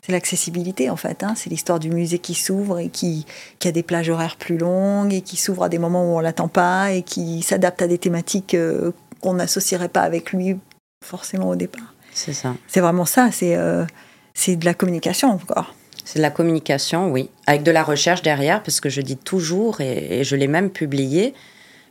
[0.06, 1.24] c'est l'accessibilité en fait.
[1.24, 1.34] Hein.
[1.38, 3.26] C'est l'histoire du musée qui s'ouvre et qui,
[3.60, 6.20] qui, a des plages horaires plus longues et qui s'ouvre à des moments où on
[6.20, 10.58] l'attend pas et qui s'adapte à des thématiques euh, qu'on n'associerait pas avec lui
[11.04, 11.94] forcément au départ.
[12.14, 12.56] C'est ça.
[12.68, 13.32] C'est vraiment ça.
[13.32, 13.86] C'est euh,
[14.34, 15.74] c'est de la communication encore.
[16.06, 19.80] C'est de la communication, oui, avec de la recherche derrière, parce que je dis toujours,
[19.80, 21.34] et, je l'ai même publié,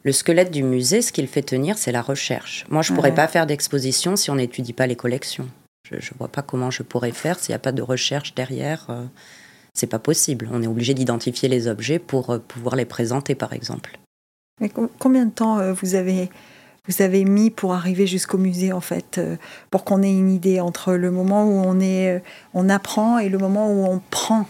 [0.02, 2.66] le squelette du musée, ce qu'il fait tenir, c'est la recherche.
[2.68, 5.48] Moi, je ne pourrais pas faire d'exposition si on n'étudie pas les collections.
[5.90, 8.86] Je ne vois pas comment je pourrais faire s'il n'y a pas de recherche derrière.
[8.90, 9.04] Euh,
[9.74, 10.48] c'est pas possible.
[10.52, 13.98] On est obligé d'identifier les objets pour euh, pouvoir les présenter, par exemple.
[14.60, 16.28] Mais combien de temps euh, vous avez
[16.88, 19.20] vous avez mis pour arriver jusqu'au musée en fait,
[19.70, 22.22] pour qu'on ait une idée entre le moment où on est,
[22.54, 24.46] on apprend et le moment où on prend.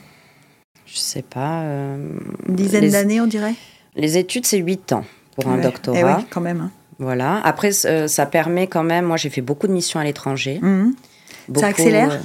[0.87, 1.63] Je sais pas.
[1.63, 3.55] une dizaine d'années, on dirait?
[3.97, 5.05] Les études, c'est 8 ans
[5.37, 5.99] pour un doctorat.
[5.99, 6.61] Eh oui, quand même.
[6.61, 6.71] Hein.
[6.99, 7.41] Voilà.
[7.45, 9.05] Après, ça permet quand même.
[9.07, 10.59] Moi, j'ai fait beaucoup de missions à l'étranger.
[10.63, 10.93] Mmh
[11.57, 12.13] ça accélère?
[12.13, 12.19] euh,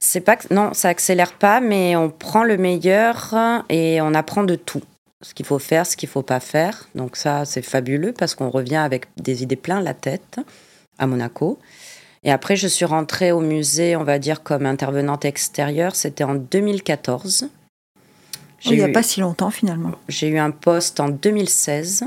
[0.00, 3.34] C'est pas non, ça accélère pas, mais on prend le meilleur
[3.68, 4.82] et on apprend de tout.
[5.22, 6.88] Ce qu'il faut faire, ce qu'il faut pas faire.
[6.94, 10.38] Donc ça, c'est fabuleux parce qu'on revient avec des idées plein la tête
[10.98, 11.58] à Monaco.
[12.22, 15.94] Et après, je suis rentrée au musée, on va dire comme intervenante extérieure.
[15.94, 17.48] C'était en 2014.
[18.64, 19.92] il n'y a pas si longtemps finalement.
[20.08, 22.04] J'ai eu un poste en 2016.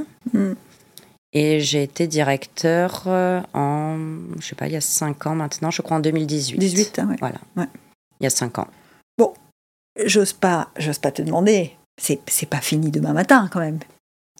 [1.31, 3.97] Et j'ai été directeur euh, en,
[4.39, 6.57] je sais pas, il y a 5 ans maintenant, je crois en 2018.
[6.57, 7.15] 18, oui.
[7.19, 7.37] Voilà.
[7.55, 8.67] Il y a 5 ans.
[9.17, 9.33] Bon,
[10.03, 11.77] j'ose pas, j'ose pas te demander.
[11.99, 13.79] C'est, c'est pas fini demain matin quand même.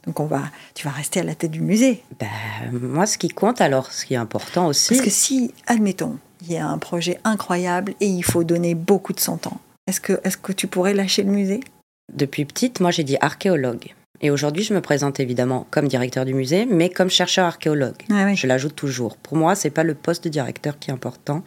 [0.05, 0.43] Donc on va,
[0.74, 2.03] tu vas rester à la tête du musée.
[2.20, 2.28] Ben,
[2.72, 4.93] moi, ce qui compte alors, ce qui est important aussi.
[4.93, 9.14] Parce que si, admettons, il y a un projet incroyable et il faut donner beaucoup
[9.14, 11.60] de son temps, est-ce que, est-ce que tu pourrais lâcher le musée?
[12.14, 13.93] Depuis petite, moi j'ai dit archéologue.
[14.22, 17.95] Et aujourd'hui, je me présente évidemment comme directeur du musée, mais comme chercheur archéologue.
[18.10, 19.16] Ah je l'ajoute toujours.
[19.18, 21.43] Pour moi, c'est pas le poste de directeur qui est important,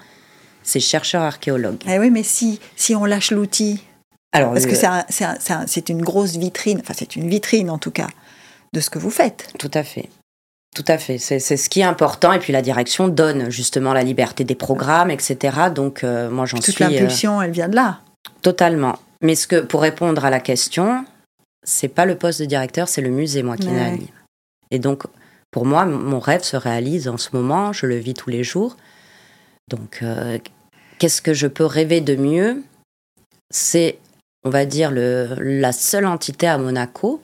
[0.62, 1.82] c'est chercheur archéologue.
[1.86, 3.82] Ah oui, mais si, si on lâche l'outil,
[4.32, 4.74] alors parce que
[5.66, 8.08] c'est une grosse vitrine, enfin c'est une vitrine en tout cas
[8.72, 9.52] de ce que vous faites.
[9.58, 10.08] Tout à fait.
[10.74, 12.32] Tout à fait, c'est ce qui est important.
[12.32, 15.68] Et puis la direction donne justement la liberté des programmes, etc.
[15.74, 16.72] Donc euh, moi j'en suis.
[16.72, 18.00] Toute l'impulsion, euh, elle vient de là.
[18.40, 18.96] Totalement.
[19.20, 21.04] Mais ce que, pour répondre à la question,
[21.62, 24.00] c'est pas le poste de directeur, c'est le musée, moi, qui ouais.
[24.70, 25.04] Et donc,
[25.50, 28.76] pour moi, mon rêve se réalise en ce moment, je le vis tous les jours,
[29.68, 30.38] Donc, euh,
[30.98, 32.62] qu'est-ce que je peux rêver de mieux?
[33.50, 33.98] C'est,
[34.44, 37.22] on va dire, le, la seule entité à Monaco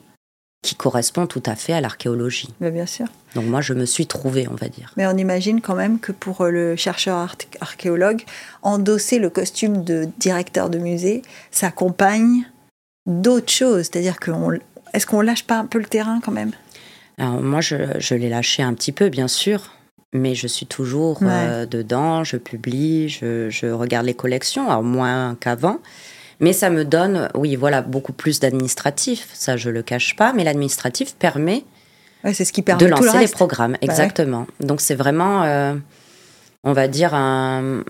[0.61, 2.49] qui correspond tout à fait à l'archéologie.
[2.59, 3.07] Mais bien sûr.
[3.35, 4.91] Donc moi, je me suis trouvée, on va dire.
[4.97, 8.23] Mais on imagine quand même que pour le chercheur archéologue,
[8.61, 12.45] endosser le costume de directeur de musée s'accompagne
[13.05, 13.85] d'autres choses.
[13.85, 14.31] C'est-à-dire que
[14.93, 16.51] est-ce qu'on lâche pas un peu le terrain quand même?
[17.17, 19.71] Alors moi, je, je l'ai lâché un petit peu, bien sûr.
[20.11, 25.37] Mais je suis toujours euh, dedans, je publie, je, je, regarde les collections, alors moins
[25.39, 25.79] qu'avant.
[26.39, 29.29] Mais ça me donne, oui, voilà, beaucoup plus d'administratif.
[29.33, 30.33] Ça, je le cache pas.
[30.33, 31.65] Mais l'administratif permet,
[32.33, 33.73] c'est ce qui permet de lancer les programmes.
[33.73, 34.47] Bah exactement.
[34.59, 35.75] Donc c'est vraiment, euh,
[36.63, 37.83] on va dire, un,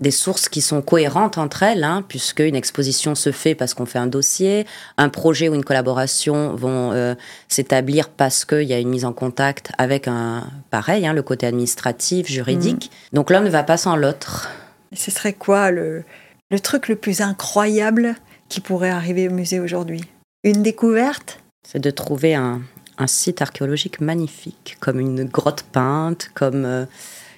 [0.00, 3.86] des sources qui sont cohérentes entre elles, hein, puisque une exposition se fait parce qu'on
[3.86, 4.66] fait un dossier,
[4.98, 7.14] un projet ou une collaboration vont euh,
[7.48, 11.46] s'établir parce qu'il y a une mise en contact avec un, pareil, hein, le côté
[11.46, 12.90] administratif, juridique.
[13.12, 13.16] Mm.
[13.16, 14.50] Donc l'un ne va pas sans l'autre.
[14.94, 16.04] Ce serait quoi le,
[16.52, 18.14] le truc le plus incroyable
[18.48, 20.02] qui pourrait arriver au musée aujourd'hui
[20.44, 21.40] Une découverte?
[21.66, 22.60] C'est de trouver un,
[23.06, 26.84] site archéologique magnifique, comme une grotte peinte, comme euh,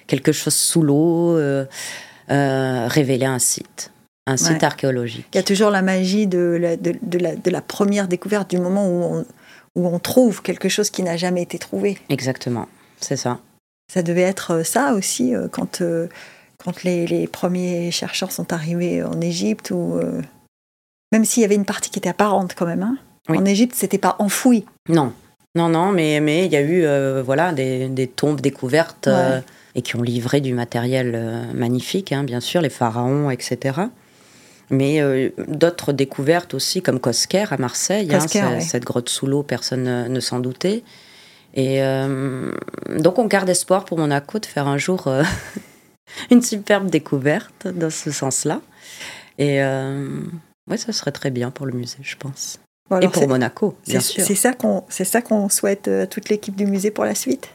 [0.05, 1.65] quelque chose sous l'eau, euh,
[2.29, 3.91] euh, révéler un site.
[4.27, 5.25] Un site archéologique.
[5.33, 8.59] Il y a toujours la magie de la, de, la, de la première découverte, du
[8.59, 9.25] moment où on,
[9.75, 11.97] où on trouve quelque chose qui n'a jamais été trouvé.
[12.09, 12.67] Exactement,
[12.99, 13.39] c'est ça.
[13.91, 15.81] Ça devait être ça aussi quand
[16.65, 20.21] quand les, premiers chercheurs sont arrivés en Égypte, ou euh,
[21.11, 22.81] même s'il y avait une partie qui était apparente quand même.
[22.81, 22.97] Hein.
[23.29, 24.65] En Égypte, c'était pas enfoui.
[24.89, 25.13] Non,
[25.53, 29.41] non, non, mais mais il y a eu euh, voilà des, tombes découvertes euh,
[29.75, 33.81] et qui ont livré du matériel magnifique, hein, bien sûr, les pharaons, etc.
[34.71, 40.19] Mais d'autres découvertes aussi, comme Cosquer à Marseille, hein, cette grotte sous l'eau, personne ne,
[40.19, 40.83] s'en doutait.
[41.53, 41.79] Et
[42.97, 45.07] donc on garde espoir pour Monaco de faire un jour
[46.31, 48.61] une superbe découverte dans ce sens-là.
[49.37, 50.21] Et euh,
[50.69, 52.59] ouais, ça serait très bien pour le musée, je pense.
[53.01, 54.23] et pour Monaco, bien sûr.
[54.23, 57.49] C'est ça qu'on, c'est ça qu'on souhaite à toute l'équipe du musée pour la suite?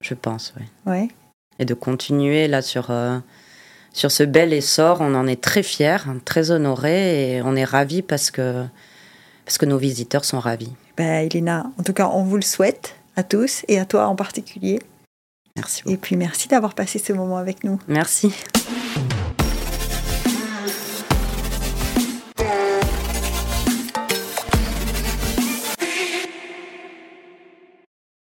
[0.00, 0.64] Je pense, oui.
[0.86, 1.08] Ouais.
[1.58, 3.18] Et de continuer là sur euh,
[3.92, 8.02] sur ce bel essor, on en est très fiers, très honorés, et on est ravis
[8.02, 8.64] parce que
[9.44, 10.72] parce que nos visiteurs sont ravis.
[10.96, 14.14] Ben, Elena, en tout cas, on vous le souhaite à tous et à toi en
[14.14, 14.80] particulier.
[15.56, 15.82] Merci.
[15.86, 17.78] Et puis merci d'avoir passé ce moment avec nous.
[17.88, 18.32] Merci.